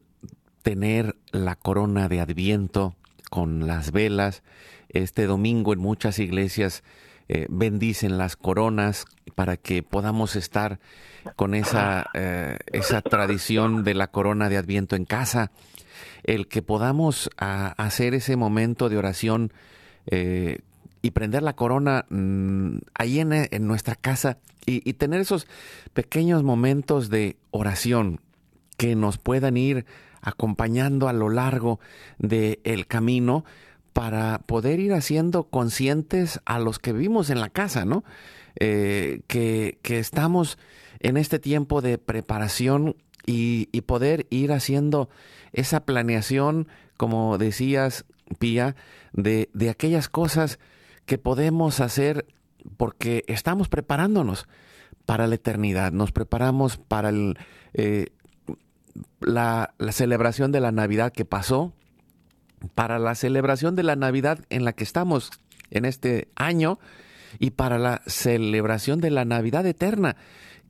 tener 0.65 1.15
la 1.31 1.55
corona 1.55 2.09
de 2.09 2.21
Adviento 2.21 2.95
con 3.29 3.67
las 3.67 3.91
velas. 3.91 4.41
Este 4.89 5.27
domingo 5.27 5.73
en 5.73 5.79
muchas 5.79 6.17
iglesias 6.17 6.83
eh, 7.29 7.45
bendicen 7.49 8.17
las 8.17 8.35
coronas 8.35 9.05
para 9.35 9.57
que 9.57 9.83
podamos 9.83 10.35
estar 10.35 10.79
con 11.35 11.53
esa, 11.53 12.07
eh, 12.15 12.57
esa 12.71 13.03
tradición 13.03 13.83
de 13.83 13.93
la 13.93 14.07
corona 14.07 14.49
de 14.49 14.57
Adviento 14.57 14.95
en 14.95 15.05
casa 15.05 15.51
el 16.23 16.47
que 16.47 16.63
podamos 16.63 17.29
hacer 17.37 18.15
ese 18.15 18.35
momento 18.35 18.89
de 18.89 18.97
oración 18.97 19.53
eh, 20.07 20.61
y 21.03 21.11
prender 21.11 21.43
la 21.43 21.55
corona 21.55 22.07
mm, 22.09 22.77
ahí 22.95 23.19
en, 23.19 23.67
nuestra 23.67 23.93
casa 23.93 24.39
y, 24.65 24.93
tener 24.93 25.21
esos 25.21 25.45
pequeños 25.93 26.41
momentos 26.41 27.11
de 27.11 27.37
oración 27.51 28.19
que 28.77 28.95
nos 28.95 29.19
puedan 29.19 29.57
ir 29.57 29.85
acompañando 30.25 31.07
a 31.07 31.13
lo 31.13 31.29
largo 31.29 31.79
del 32.17 32.87
camino 32.87 33.45
para 33.93 34.39
poder 34.39 34.81
ir 34.81 34.93
haciendo 34.93 35.45
conscientes 35.45 36.41
a 36.45 36.59
los 36.59 36.79
que 36.79 36.91
vivimos 36.91 37.29
en 37.29 37.39
la 37.39 37.49
casa, 37.49 37.85
¿no? 37.85 38.03
Eh, 38.59 39.21
que, 39.27 39.79
que, 39.81 39.99
estamos 39.99 40.57
en 40.99 41.17
este 41.17 41.39
tiempo 41.39 41.81
de 41.81 41.97
preparación 41.97 42.95
y, 43.25 43.69
y 43.71 43.81
poder 43.81 44.27
ir 44.29 44.51
haciendo 44.51 45.09
esa 45.53 45.85
planeación, 45.85 46.67
como 46.97 47.37
decías, 47.37 48.05
Pía, 48.39 48.75
de, 49.13 49.49
de 49.53 49.69
aquellas 49.69 50.09
cosas 50.09 50.59
que 51.05 51.17
podemos 51.17 51.79
hacer 51.79 52.25
porque 52.77 53.23
estamos 53.27 53.69
preparándonos 53.69 54.47
para 55.05 55.27
la 55.27 55.35
eternidad, 55.35 55.91
nos 55.91 56.11
preparamos 56.11 56.77
para 56.77 57.09
el, 57.09 57.37
eh, 57.73 58.07
la, 59.19 59.73
celebración 59.91 60.51
de 60.51 60.59
la 60.59 60.71
Navidad 60.71 61.11
que 61.11 61.25
pasó, 61.25 61.73
para 62.73 62.99
la 62.99 63.15
celebración 63.15 63.75
de 63.75 63.83
la 63.83 63.95
Navidad 63.95 64.39
en 64.49 64.65
la 64.65 64.73
que 64.73 64.83
estamos 64.83 65.31
en 65.69 65.85
este 65.85 66.29
año 66.35 66.79
y 67.37 67.51
para 67.51 67.77
la 67.77 68.01
celebración 68.07 69.01
de 69.01 69.11
la 69.11 69.25
Navidad 69.25 69.65
eterna, 69.65 70.15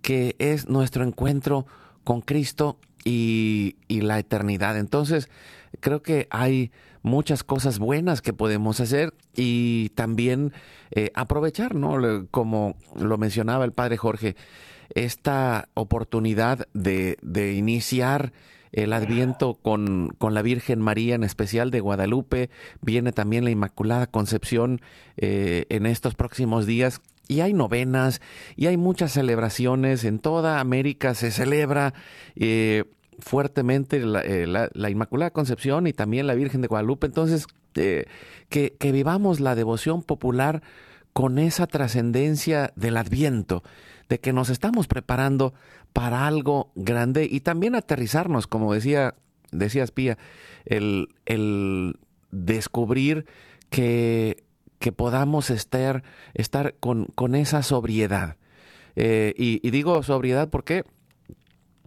que 0.01 0.35
es 0.39 0.67
nuestro 0.67 1.03
encuentro 1.03 1.65
con 2.03 2.21
Cristo 2.21 2.79
y, 3.03 3.77
la 3.87 4.19
eternidad. 4.19 4.77
Entonces, 4.77 5.29
creo 5.79 6.01
que 6.01 6.27
hay 6.31 6.71
muchas 7.01 7.43
cosas 7.43 7.79
buenas 7.79 8.21
que 8.21 8.33
podemos 8.33 8.79
hacer 8.79 9.13
y 9.35 9.89
también 9.89 10.53
eh, 10.91 11.11
aprovechar, 11.13 11.75
¿no? 11.75 12.27
Como 12.31 12.75
lo 12.95 13.17
mencionaba 13.17 13.63
el 13.63 13.73
padre 13.73 13.97
Jorge, 13.97 14.35
esta 14.89 15.69
oportunidad 15.73 16.67
de, 16.73 17.17
de 17.21 17.53
iniciar 17.53 18.33
el 18.71 18.91
Adviento 18.91 19.53
con, 19.53 20.09
con, 20.17 20.33
la 20.33 20.41
Virgen 20.41 20.81
María, 20.81 21.15
en 21.15 21.23
especial 21.23 21.71
de 21.71 21.79
Guadalupe. 21.79 22.49
Viene 22.81 23.13
también 23.13 23.45
la 23.45 23.51
Inmaculada 23.51 24.07
Concepción 24.07 24.81
eh, 25.15 25.65
en 25.69 25.85
estos 25.85 26.13
próximos 26.15 26.65
días 26.65 27.01
y 27.27 27.39
hay 27.39 27.53
novenas 27.53 28.21
y 28.55 28.67
hay 28.67 28.77
muchas 28.77 29.13
celebraciones. 29.13 30.03
En 30.03 30.19
toda 30.19 30.59
América 30.59 31.13
se 31.13 31.31
celebra 31.31 31.93
eh, 32.35 32.83
fuertemente 33.19 33.97
eh, 33.97 34.47
la, 34.47 34.89
Inmaculada 34.89 35.31
Concepción 35.31 35.87
y 35.87 35.93
también 35.93 36.27
la 36.27 36.35
Virgen 36.35 36.61
de 36.61 36.67
Guadalupe. 36.67 37.07
Entonces, 37.07 37.47
eh, 37.75 38.05
que, 38.49 38.75
que 38.79 38.91
vivamos 38.91 39.39
la 39.39 39.55
devoción 39.55 40.03
popular 40.03 40.61
con 41.13 41.39
esa 41.39 41.65
trascendencia 41.65 42.73
del 42.75 42.97
adviento, 42.97 43.63
de 44.09 44.19
que 44.19 44.33
nos 44.33 44.49
estamos 44.49 44.87
preparando 44.87 45.53
para 45.93 46.27
algo 46.27 46.71
grande 46.75 47.27
y 47.29 47.41
también 47.41 47.75
aterrizarnos, 47.75 48.47
como 48.47 48.73
decía, 48.73 49.15
decías 49.51 49.91
Pía, 49.91 50.17
el, 50.65 51.09
el 51.25 51.99
descubrir 52.31 53.25
que 53.69 54.45
que 54.79 54.91
podamos 54.91 55.49
estar, 55.49 56.03
estar 56.33 56.75
con, 56.79 57.05
con 57.15 57.35
esa 57.35 57.63
sobriedad. 57.63 58.37
Eh, 58.95 59.33
y, 59.35 59.67
digo 59.71 60.03
sobriedad 60.03 60.49
porque, 60.49 60.85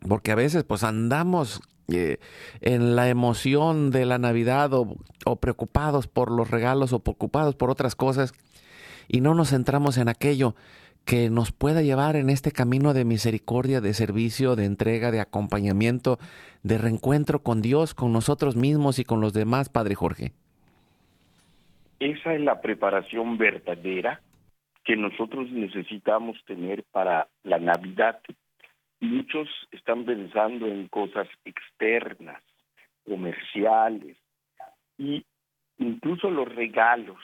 porque 0.00 0.32
a 0.32 0.34
veces 0.34 0.64
pues 0.64 0.82
andamos 0.84 1.60
eh, 1.88 2.18
en 2.60 2.96
la 2.96 3.08
emoción 3.08 3.90
de 3.90 4.04
la 4.04 4.18
Navidad 4.18 4.74
o, 4.74 4.96
o 5.24 5.36
preocupados 5.36 6.06
por 6.06 6.30
los 6.30 6.50
regalos 6.50 6.92
o 6.92 6.98
preocupados 6.98 7.54
por 7.54 7.70
otras 7.70 7.94
cosas 7.94 8.32
y 9.06 9.20
no 9.22 9.32
nos 9.34 9.50
centramos 9.50 9.96
en 9.96 10.08
aquello 10.08 10.54
que 11.04 11.30
nos 11.30 11.52
pueda 11.52 11.82
llevar 11.82 12.16
en 12.16 12.28
este 12.30 12.52
camino 12.52 12.92
de 12.94 13.04
misericordia, 13.04 13.80
de 13.80 13.94
servicio, 13.94 14.56
de 14.56 14.66
entrega, 14.66 15.10
de 15.10 15.20
acompañamiento, 15.20 16.18
de 16.62 16.78
reencuentro 16.78 17.42
con 17.42 17.62
Dios, 17.62 17.94
con 17.94 18.12
nosotros 18.12 18.56
mismos 18.56 18.98
y 18.98 19.04
con 19.04 19.20
los 19.20 19.32
demás, 19.32 19.68
Padre 19.68 19.94
Jorge. 19.94 20.32
Esa 22.00 22.34
es 22.34 22.40
la 22.40 22.60
preparación 22.60 23.38
verdadera 23.38 24.20
que 24.84 24.96
nosotros 24.96 25.50
necesitamos 25.50 26.42
tener 26.46 26.84
para 26.92 27.28
la 27.42 27.58
Navidad. 27.58 28.20
Muchos 29.00 29.48
están 29.70 30.04
pensando 30.04 30.66
en 30.66 30.88
cosas 30.88 31.28
externas, 31.44 32.42
comerciales, 33.06 34.16
y 34.96 35.24
incluso 35.78 36.30
los 36.30 36.48
regalos. 36.54 37.18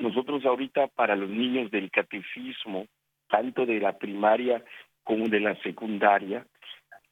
Nosotros 0.00 0.46
ahorita 0.46 0.86
para 0.88 1.14
los 1.14 1.28
niños 1.28 1.70
del 1.70 1.90
catecismo, 1.90 2.86
tanto 3.28 3.66
de 3.66 3.80
la 3.80 3.98
primaria 3.98 4.64
como 5.04 5.28
de 5.28 5.40
la 5.40 5.54
secundaria, 5.56 6.46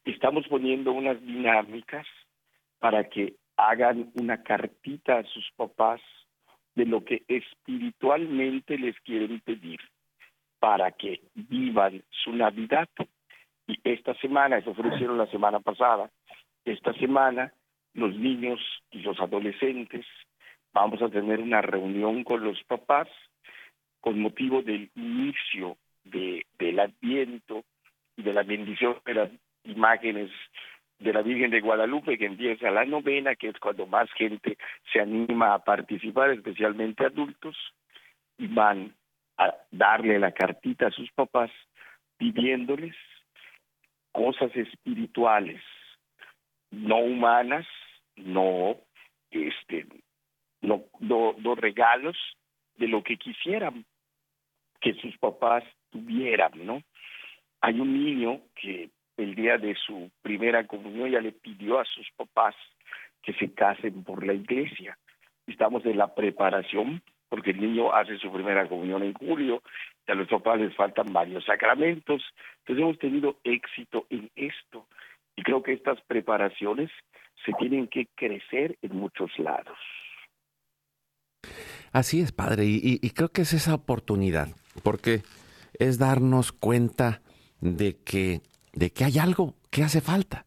estamos 0.03 0.47
poniendo 0.47 0.91
unas 0.91 1.21
dinámicas 1.21 2.07
para 2.79 3.07
que 3.07 3.35
hagan 3.57 4.11
una 4.19 4.41
cartita 4.41 5.19
a 5.19 5.23
sus 5.25 5.47
papás 5.55 6.01
de 6.73 6.87
lo 6.87 7.05
que 7.05 7.21
espiritualmente 7.27 8.75
les 8.79 8.99
quieren 9.01 9.39
pedir 9.41 9.79
para 10.59 10.91
que 10.91 11.21
vivan 11.35 12.01
su 12.09 12.33
Navidad. 12.33 12.89
Y 13.67 13.79
esta 13.83 14.15
semana, 14.15 14.57
eso 14.57 14.71
ofrecieron 14.71 15.19
la 15.19 15.27
semana 15.27 15.59
pasada, 15.59 16.09
esta 16.65 16.93
semana 16.93 17.53
los 17.93 18.15
niños 18.15 18.59
y 18.89 19.01
los 19.01 19.19
adolescentes 19.19 20.07
vamos 20.73 21.01
a 21.01 21.09
tener 21.09 21.39
una 21.39 21.61
reunión 21.61 22.23
con 22.23 22.43
los 22.43 22.61
papás 22.63 23.07
con 24.01 24.19
motivo 24.19 24.61
del 24.61 24.89
inicio 24.95 25.77
de, 26.03 26.45
del 26.57 26.79
adviento 26.79 27.63
y 28.15 28.23
de 28.23 28.33
la 28.33 28.43
bendición 28.43 28.97
de 29.05 29.13
las 29.13 29.29
imágenes 29.63 30.31
de 30.99 31.13
la 31.13 31.21
Virgen 31.21 31.51
de 31.51 31.61
Guadalupe 31.61 32.17
que 32.17 32.25
empieza 32.25 32.71
la 32.71 32.85
novena, 32.85 33.35
que 33.35 33.49
es 33.49 33.59
cuando 33.59 33.87
más 33.87 34.11
gente 34.13 34.57
se 34.91 34.99
anima 34.99 35.53
a 35.53 35.63
participar, 35.63 36.31
especialmente 36.31 37.05
adultos, 37.05 37.55
y 38.37 38.47
van 38.47 38.93
a 39.37 39.53
darle 39.71 40.19
la 40.19 40.31
cartita 40.31 40.87
a 40.87 40.91
sus 40.91 41.09
papás 41.11 41.51
pidiéndoles 42.17 42.95
cosas 44.11 44.53
espirituales, 44.55 45.61
no 46.71 46.97
humanas, 46.97 47.65
no 48.17 48.75
este 49.31 49.85
no, 50.61 50.83
no, 50.99 51.55
regalos 51.55 52.17
de 52.77 52.87
lo 52.87 53.03
que 53.03 53.17
quisieran 53.17 53.85
que 54.81 54.93
sus 54.93 55.17
papás 55.17 55.63
tuvieran, 55.89 56.51
¿no? 56.65 56.81
Hay 57.61 57.79
un 57.79 58.03
niño 58.03 58.41
que 58.55 58.89
el 59.17 59.35
día 59.35 59.57
de 59.57 59.75
su 59.75 60.09
primera 60.21 60.65
comunión 60.65 61.11
ya 61.11 61.19
le 61.19 61.33
pidió 61.33 61.79
a 61.79 61.85
sus 61.85 62.09
papás 62.15 62.55
que 63.21 63.33
se 63.33 63.53
casen 63.53 64.03
por 64.03 64.25
la 64.25 64.33
iglesia. 64.33 64.97
Estamos 65.45 65.85
en 65.85 65.97
la 65.97 66.13
preparación 66.15 67.01
porque 67.27 67.51
el 67.51 67.61
niño 67.61 67.93
hace 67.93 68.17
su 68.17 68.31
primera 68.31 68.67
comunión 68.67 69.03
en 69.03 69.13
julio, 69.13 69.61
y 70.07 70.11
a 70.11 70.15
los 70.15 70.27
papás 70.27 70.59
les 70.59 70.75
faltan 70.75 71.13
varios 71.13 71.45
sacramentos. 71.45 72.23
Entonces 72.59 72.83
hemos 72.83 72.97
tenido 72.97 73.37
éxito 73.43 74.07
en 74.09 74.29
esto 74.35 74.87
y 75.35 75.43
creo 75.43 75.61
que 75.61 75.73
estas 75.73 76.01
preparaciones 76.01 76.89
se 77.45 77.53
tienen 77.53 77.87
que 77.87 78.07
crecer 78.15 78.77
en 78.81 78.95
muchos 78.95 79.37
lados. 79.37 79.77
Así 81.91 82.21
es, 82.21 82.31
padre, 82.31 82.65
y, 82.65 82.99
y 83.01 83.09
creo 83.11 83.29
que 83.29 83.41
es 83.41 83.53
esa 83.53 83.73
oportunidad, 83.73 84.49
porque 84.83 85.23
es 85.73 85.97
darnos 85.97 86.51
cuenta 86.51 87.21
de 87.61 87.97
que 87.97 88.41
de 88.73 88.91
que 88.91 89.05
hay 89.05 89.19
algo 89.19 89.55
que 89.69 89.83
hace 89.83 90.01
falta, 90.01 90.45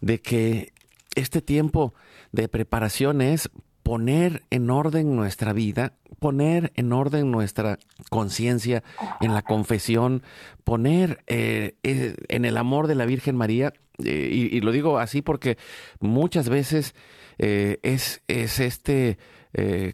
de 0.00 0.20
que 0.20 0.72
este 1.14 1.42
tiempo 1.42 1.94
de 2.32 2.48
preparación 2.48 3.20
es 3.20 3.50
poner 3.82 4.42
en 4.50 4.70
orden 4.70 5.16
nuestra 5.16 5.52
vida, 5.52 5.94
poner 6.18 6.72
en 6.76 6.92
orden 6.92 7.30
nuestra 7.30 7.78
conciencia 8.10 8.82
en 9.20 9.34
la 9.34 9.42
confesión, 9.42 10.22
poner 10.64 11.24
eh, 11.26 11.76
eh, 11.82 12.14
en 12.28 12.44
el 12.44 12.56
amor 12.56 12.86
de 12.86 12.94
la 12.94 13.06
Virgen 13.06 13.36
María, 13.36 13.72
eh, 14.04 14.50
y, 14.52 14.60
lo 14.60 14.72
digo 14.72 14.98
así 14.98 15.22
porque 15.22 15.58
muchas 16.00 16.48
veces 16.48 16.94
es, 17.38 18.22
es, 18.28 18.60
este 18.60 19.18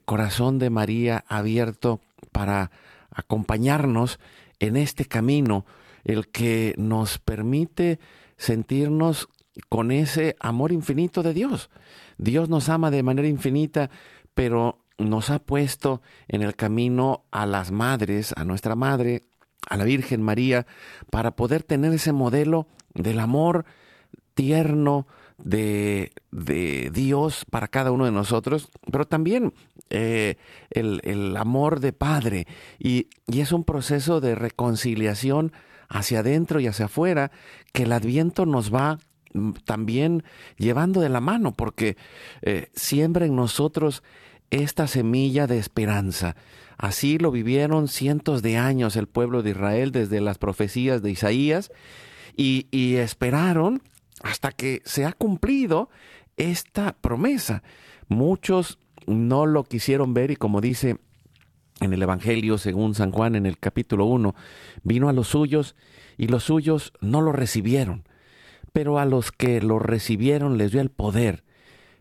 corazón 0.04 0.58
de 0.58 0.70
María 0.70 1.24
abierto 1.28 2.00
para 2.32 2.70
acompañarnos 3.10 4.18
en 4.58 4.76
este 4.76 5.04
camino 5.04 5.64
el 6.04 6.28
que 6.28 6.74
nos 6.76 7.18
permite 7.18 7.98
sentirnos 8.36 9.28
con 9.68 9.90
ese 9.90 10.36
amor 10.40 10.72
infinito 10.72 11.22
de 11.22 11.32
Dios. 11.32 11.70
Dios 12.18 12.48
nos 12.48 12.68
ama 12.68 12.90
de 12.90 13.02
manera 13.02 13.28
infinita, 13.28 13.90
pero 14.34 14.80
nos 14.98 15.30
ha 15.30 15.38
puesto 15.38 16.02
en 16.28 16.42
el 16.42 16.54
camino 16.54 17.24
a 17.30 17.46
las 17.46 17.70
madres, 17.70 18.32
a 18.36 18.44
nuestra 18.44 18.74
madre, 18.74 19.22
a 19.68 19.76
la 19.76 19.84
Virgen 19.84 20.22
María, 20.22 20.66
para 21.10 21.36
poder 21.36 21.62
tener 21.62 21.92
ese 21.92 22.12
modelo 22.12 22.66
del 22.94 23.20
amor 23.20 23.64
tierno 24.34 25.06
de, 25.38 26.12
de 26.30 26.90
Dios 26.92 27.44
para 27.50 27.68
cada 27.68 27.90
uno 27.90 28.04
de 28.04 28.12
nosotros, 28.12 28.68
pero 28.90 29.06
también 29.06 29.52
eh, 29.90 30.36
el, 30.70 31.00
el, 31.04 31.36
amor 31.36 31.80
de 31.80 31.92
Padre. 31.92 32.46
Y, 32.78 33.08
y 33.26 33.40
es 33.40 33.52
un 33.52 33.64
proceso 33.64 34.20
de 34.20 34.34
reconciliación 34.34 35.52
hacia 35.88 36.20
adentro 36.20 36.60
y 36.60 36.66
hacia 36.66 36.86
afuera, 36.86 37.30
que 37.72 37.84
el 37.84 37.92
adviento 37.92 38.46
nos 38.46 38.74
va 38.74 38.98
mm, 39.32 39.52
también 39.64 40.24
llevando 40.56 41.00
de 41.00 41.08
la 41.08 41.20
mano, 41.20 41.52
porque 41.52 41.96
eh, 42.42 42.70
siembra 42.74 43.26
en 43.26 43.36
nosotros 43.36 44.02
esta 44.50 44.86
semilla 44.86 45.46
de 45.46 45.58
esperanza. 45.58 46.36
Así 46.76 47.18
lo 47.18 47.30
vivieron 47.30 47.88
cientos 47.88 48.42
de 48.42 48.56
años 48.56 48.96
el 48.96 49.06
pueblo 49.06 49.42
de 49.42 49.50
Israel 49.50 49.92
desde 49.92 50.20
las 50.20 50.38
profecías 50.38 51.02
de 51.02 51.12
Isaías 51.12 51.70
y, 52.36 52.66
y 52.70 52.96
esperaron 52.96 53.82
hasta 54.24 54.50
que 54.52 54.82
se 54.84 55.04
ha 55.04 55.12
cumplido 55.12 55.90
esta 56.36 56.94
promesa. 56.94 57.62
Muchos 58.08 58.78
no 59.06 59.46
lo 59.46 59.64
quisieron 59.64 60.14
ver 60.14 60.30
y 60.30 60.36
como 60.36 60.60
dice 60.60 60.96
en 61.80 61.92
el 61.92 62.02
Evangelio 62.02 62.56
según 62.56 62.94
San 62.94 63.12
Juan 63.12 63.36
en 63.36 63.46
el 63.46 63.58
capítulo 63.58 64.06
1, 64.06 64.34
vino 64.82 65.08
a 65.08 65.12
los 65.12 65.28
suyos 65.28 65.76
y 66.16 66.28
los 66.28 66.44
suyos 66.44 66.92
no 67.00 67.20
lo 67.20 67.32
recibieron, 67.32 68.08
pero 68.72 68.98
a 68.98 69.04
los 69.04 69.30
que 69.30 69.60
lo 69.60 69.78
recibieron 69.78 70.56
les 70.56 70.72
dio 70.72 70.80
el 70.80 70.90
poder 70.90 71.44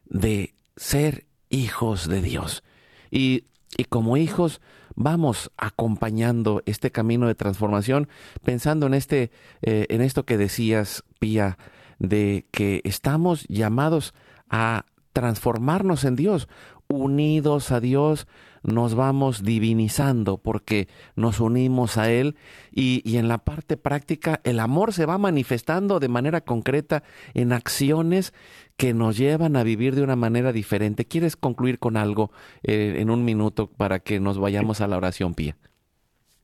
de 0.05 0.55
ser 0.77 1.25
hijos 1.49 2.07
de 2.07 2.21
Dios. 2.21 2.63
Y, 3.11 3.45
y 3.77 3.83
como 3.85 4.15
hijos 4.15 4.61
vamos 4.95 5.51
acompañando 5.57 6.63
este 6.65 6.91
camino 6.91 7.27
de 7.27 7.35
transformación, 7.35 8.07
pensando 8.45 8.85
en, 8.87 8.93
este, 8.93 9.31
eh, 9.61 9.87
en 9.89 10.01
esto 10.01 10.25
que 10.25 10.37
decías, 10.37 11.03
Pía, 11.19 11.57
de 12.03 12.45
que 12.51 12.81
estamos 12.83 13.47
llamados 13.47 14.13
a 14.49 14.85
transformarnos 15.13 16.03
en 16.03 16.15
Dios, 16.15 16.49
unidos 16.89 17.71
a 17.71 17.79
Dios, 17.79 18.27
nos 18.61 18.93
vamos 18.93 19.43
divinizando 19.43 20.37
porque 20.37 20.87
nos 21.15 21.39
unimos 21.39 21.97
a 21.97 22.11
Él 22.11 22.35
y, 22.71 23.01
y, 23.09 23.17
en 23.17 23.27
la 23.27 23.39
parte 23.39 23.77
práctica 23.77 24.41
el 24.43 24.59
amor 24.59 24.93
se 24.93 25.05
va 25.05 25.17
manifestando 25.17 25.99
de 25.99 26.07
manera 26.07 26.41
concreta 26.41 27.03
en 27.33 27.51
acciones 27.51 28.33
que 28.77 28.93
nos 28.93 29.17
llevan 29.17 29.55
a 29.55 29.63
vivir 29.63 29.95
de 29.95 30.03
una 30.03 30.15
manera 30.15 30.51
diferente. 30.51 31.05
¿Quieres 31.05 31.35
concluir 31.35 31.79
con 31.79 31.97
algo 31.97 32.31
eh, 32.63 32.95
en 32.97 33.09
un 33.09 33.23
minuto 33.25 33.67
para 33.67 33.99
que 33.99 34.19
nos 34.19 34.39
vayamos 34.39 34.81
a 34.81 34.87
la 34.87 34.97
oración, 34.97 35.33
Pía? 35.33 35.55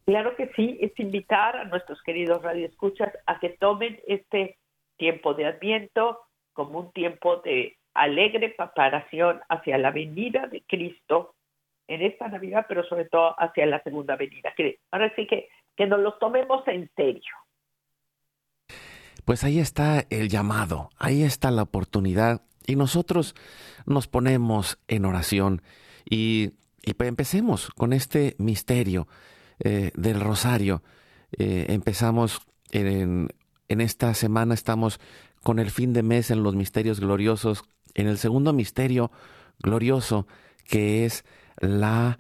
Claro 0.06 0.36
que 0.36 0.50
sí, 0.56 0.78
es 0.82 0.92
invitar 1.00 1.56
a 1.56 1.66
nuestros 1.66 2.02
queridos 2.02 2.42
radioescuchas 2.42 3.14
a 3.28 3.40
que 3.40 3.50
tomen 3.50 4.00
este 4.08 4.58
tiempo 5.00 5.34
de 5.34 5.48
Adviento 5.48 6.20
como 6.54 6.80
un 6.80 6.92
tiempo 6.92 7.38
de 7.38 7.78
alegre 7.96 8.50
preparación 8.50 9.42
hacia 9.50 9.80
la 9.80 9.90
venida 9.90 10.46
de 10.46 10.62
Cristo 10.68 11.34
en 11.88 12.04
esta 12.04 12.28
Navidad, 12.28 12.68
pero 12.70 12.84
sobre 12.84 13.06
todo 13.06 13.34
hacia 13.40 13.66
la 13.66 13.82
segunda 13.82 14.16
venida. 14.16 14.54
ahora 14.92 15.12
sí 15.16 15.26
que, 15.26 15.50
que 15.76 15.88
nos 15.88 16.00
los 16.00 16.20
tomemos 16.20 16.68
en 16.68 16.88
serio. 16.96 17.34
Pues 19.26 19.44
ahí 19.44 19.60
está 19.60 20.06
el 20.12 20.30
llamado, 20.30 20.90
ahí 21.00 21.24
está 21.24 21.50
la 21.50 21.64
oportunidad 21.64 22.42
y 22.68 22.76
nosotros 22.76 23.36
nos 23.88 24.08
ponemos 24.08 24.80
en 24.88 25.06
oración 25.06 25.62
y, 26.06 26.52
y 26.84 26.94
pues 26.94 27.10
empecemos 27.10 27.70
con 27.70 27.94
este 27.94 28.36
misterio 28.38 29.08
eh, 29.64 29.92
del 29.96 30.22
rosario. 30.22 30.84
Eh, 31.38 31.66
empezamos 31.70 32.42
en, 32.72 33.30
en 33.70 33.82
esta 33.82 34.14
semana, 34.14 34.54
estamos 34.54 35.00
con 35.44 35.60
el 35.60 35.72
fin 35.72 35.94
de 35.94 36.04
mes 36.04 36.32
en 36.32 36.44
los 36.44 36.56
misterios 36.56 37.00
gloriosos, 37.00 37.64
en 37.94 38.08
el 38.08 38.18
segundo 38.18 38.52
misterio 38.52 39.12
glorioso, 39.60 40.28
que 40.68 41.06
es 41.06 41.24
la 41.60 42.20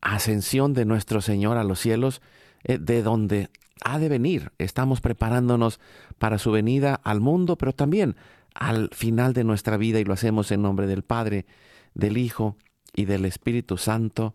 ascensión 0.00 0.74
de 0.74 0.84
nuestro 0.84 1.20
Señor 1.20 1.56
a 1.56 1.64
los 1.64 1.78
cielos, 1.78 2.22
eh, 2.64 2.78
de 2.78 3.02
donde 3.02 3.50
ha 3.84 3.98
de 3.98 4.08
venir. 4.08 4.52
Estamos 4.58 5.00
preparándonos 5.00 5.78
para 6.18 6.38
su 6.38 6.50
venida 6.50 6.94
al 7.04 7.20
mundo, 7.20 7.56
pero 7.56 7.72
también 7.72 8.16
al 8.54 8.90
final 8.92 9.34
de 9.34 9.44
nuestra 9.44 9.76
vida 9.76 10.00
y 10.00 10.04
lo 10.04 10.14
hacemos 10.14 10.50
en 10.50 10.62
nombre 10.62 10.86
del 10.86 11.02
Padre, 11.02 11.46
del 11.94 12.16
Hijo 12.16 12.56
y 12.94 13.04
del 13.04 13.24
Espíritu 13.24 13.76
Santo. 13.76 14.34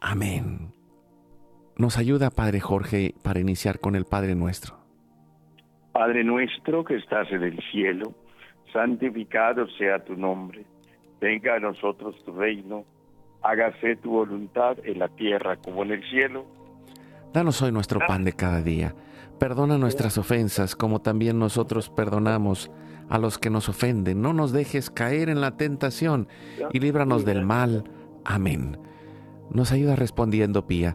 Amén. 0.00 0.74
Nos 1.76 1.96
ayuda 1.96 2.30
Padre 2.30 2.60
Jorge 2.60 3.14
para 3.22 3.40
iniciar 3.40 3.78
con 3.78 3.94
el 3.94 4.04
Padre 4.04 4.34
nuestro. 4.34 4.87
Padre 5.98 6.22
nuestro 6.22 6.84
que 6.84 6.94
estás 6.94 7.26
en 7.32 7.42
el 7.42 7.58
cielo, 7.72 8.14
santificado 8.72 9.66
sea 9.70 9.98
tu 10.04 10.14
nombre. 10.14 10.64
Venga 11.20 11.56
a 11.56 11.58
nosotros 11.58 12.14
tu 12.24 12.30
reino. 12.30 12.84
Hágase 13.42 13.96
tu 13.96 14.10
voluntad 14.10 14.76
en 14.84 15.00
la 15.00 15.08
tierra 15.08 15.56
como 15.56 15.82
en 15.82 15.90
el 15.90 16.08
cielo. 16.08 16.46
Danos 17.32 17.60
hoy 17.62 17.72
nuestro 17.72 17.98
pan 18.06 18.22
de 18.22 18.32
cada 18.32 18.62
día. 18.62 18.94
Perdona 19.40 19.76
nuestras 19.76 20.18
ofensas 20.18 20.76
como 20.76 21.00
también 21.00 21.40
nosotros 21.40 21.90
perdonamos 21.90 22.70
a 23.08 23.18
los 23.18 23.36
que 23.36 23.50
nos 23.50 23.68
ofenden. 23.68 24.22
No 24.22 24.32
nos 24.32 24.52
dejes 24.52 24.90
caer 24.90 25.28
en 25.28 25.40
la 25.40 25.56
tentación 25.56 26.28
y 26.72 26.78
líbranos 26.78 27.24
del 27.24 27.44
mal. 27.44 27.82
Amén. 28.24 28.78
Nos 29.50 29.72
ayuda 29.72 29.96
respondiendo 29.96 30.64
Pía. 30.64 30.94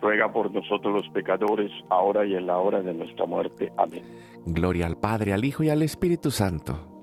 ruega 0.00 0.32
por 0.32 0.52
nosotros 0.52 0.94
los 0.94 1.08
pecadores, 1.10 1.70
ahora 1.90 2.24
y 2.24 2.34
en 2.34 2.46
la 2.46 2.58
hora 2.58 2.82
de 2.82 2.94
nuestra 2.94 3.26
muerte. 3.26 3.72
Amén. 3.76 4.02
Gloria 4.46 4.86
al 4.86 4.96
Padre, 4.96 5.32
al 5.32 5.44
Hijo 5.44 5.62
y 5.62 5.70
al 5.70 5.82
Espíritu 5.82 6.30
Santo. 6.30 6.96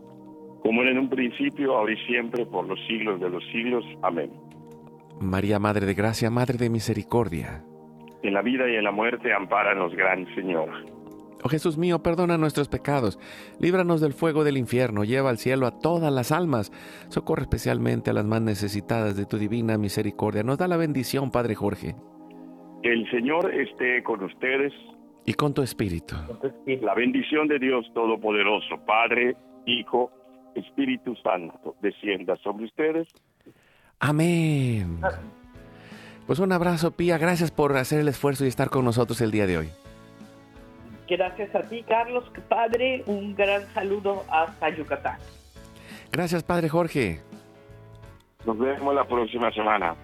Como 0.61 0.81
era 0.81 0.91
en 0.91 0.99
un 0.99 1.09
principio, 1.09 1.75
ahora 1.75 1.93
y 1.93 1.97
siempre, 2.05 2.45
por 2.45 2.65
los 2.65 2.79
siglos 2.87 3.19
de 3.19 3.29
los 3.29 3.43
siglos. 3.51 3.83
Amén. 4.01 4.31
María, 5.19 5.59
Madre 5.59 5.85
de 5.85 5.93
Gracia, 5.93 6.29
Madre 6.29 6.57
de 6.57 6.69
Misericordia. 6.69 7.63
En 8.21 8.33
la 8.33 8.41
vida 8.41 8.69
y 8.69 8.75
en 8.75 8.83
la 8.83 8.91
muerte, 8.91 9.33
ampáranos, 9.33 9.93
Gran 9.93 10.25
Señor. 10.35 10.69
Oh 11.43 11.49
Jesús 11.49 11.77
mío, 11.77 12.01
perdona 12.01 12.37
nuestros 12.37 12.69
pecados, 12.69 13.19
líbranos 13.59 13.99
del 13.99 14.13
fuego 14.13 14.45
del 14.45 14.57
infierno, 14.57 15.03
lleva 15.03 15.29
al 15.29 15.37
cielo 15.37 15.67
a 15.67 15.77
todas 15.77 16.11
las 16.11 16.31
almas, 16.31 16.71
socorre 17.09 17.41
especialmente 17.41 18.11
a 18.11 18.13
las 18.13 18.23
más 18.23 18.41
necesitadas 18.41 19.17
de 19.17 19.25
tu 19.25 19.37
divina 19.37 19.77
misericordia. 19.77 20.43
Nos 20.43 20.57
da 20.57 20.69
la 20.69 20.77
bendición, 20.77 21.31
Padre 21.31 21.55
Jorge. 21.55 21.95
Que 22.83 22.91
el 22.91 23.09
Señor 23.09 23.53
esté 23.53 24.03
con 24.03 24.23
ustedes. 24.23 24.73
Y 25.25 25.33
con 25.33 25.53
tu 25.53 25.61
espíritu. 25.61 26.15
La 26.81 26.93
bendición 26.93 27.47
de 27.47 27.57
Dios 27.57 27.89
Todopoderoso, 27.93 28.77
Padre, 28.85 29.37
Hijo, 29.65 30.11
Espíritu 30.53 31.15
Santo, 31.23 31.75
descienda 31.81 32.35
sobre 32.43 32.65
ustedes. 32.65 33.07
Amén. 33.99 34.99
Pues 36.27 36.39
un 36.39 36.51
abrazo, 36.51 36.91
Pía. 36.91 37.17
Gracias 37.17 37.51
por 37.51 37.75
hacer 37.77 38.01
el 38.01 38.09
esfuerzo 38.09 38.43
y 38.43 38.49
estar 38.49 38.69
con 38.69 38.83
nosotros 38.83 39.21
el 39.21 39.31
día 39.31 39.47
de 39.47 39.59
hoy. 39.59 39.69
Gracias 41.07 41.55
a 41.55 41.61
ti, 41.61 41.83
Carlos. 41.83 42.29
Padre, 42.49 43.03
un 43.05 43.33
gran 43.35 43.61
saludo 43.73 44.23
hasta 44.29 44.69
Yucatán. 44.69 45.17
Gracias, 46.11 46.43
Padre 46.43 46.69
Jorge. 46.69 47.21
Nos 48.45 48.57
vemos 48.57 48.93
la 48.93 49.05
próxima 49.07 49.51
semana. 49.51 49.95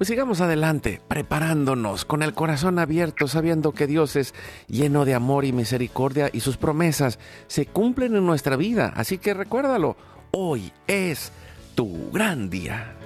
Pues 0.00 0.08
sigamos 0.08 0.40
adelante, 0.40 0.98
preparándonos, 1.08 2.06
con 2.06 2.22
el 2.22 2.32
corazón 2.32 2.78
abierto, 2.78 3.28
sabiendo 3.28 3.72
que 3.72 3.86
Dios 3.86 4.16
es 4.16 4.34
lleno 4.66 5.04
de 5.04 5.12
amor 5.12 5.44
y 5.44 5.52
misericordia 5.52 6.30
y 6.32 6.40
sus 6.40 6.56
promesas 6.56 7.18
se 7.48 7.66
cumplen 7.66 8.16
en 8.16 8.24
nuestra 8.24 8.56
vida. 8.56 8.94
Así 8.96 9.18
que 9.18 9.34
recuérdalo, 9.34 9.98
hoy 10.30 10.72
es 10.86 11.32
tu 11.74 12.10
gran 12.12 12.48
día. 12.48 12.96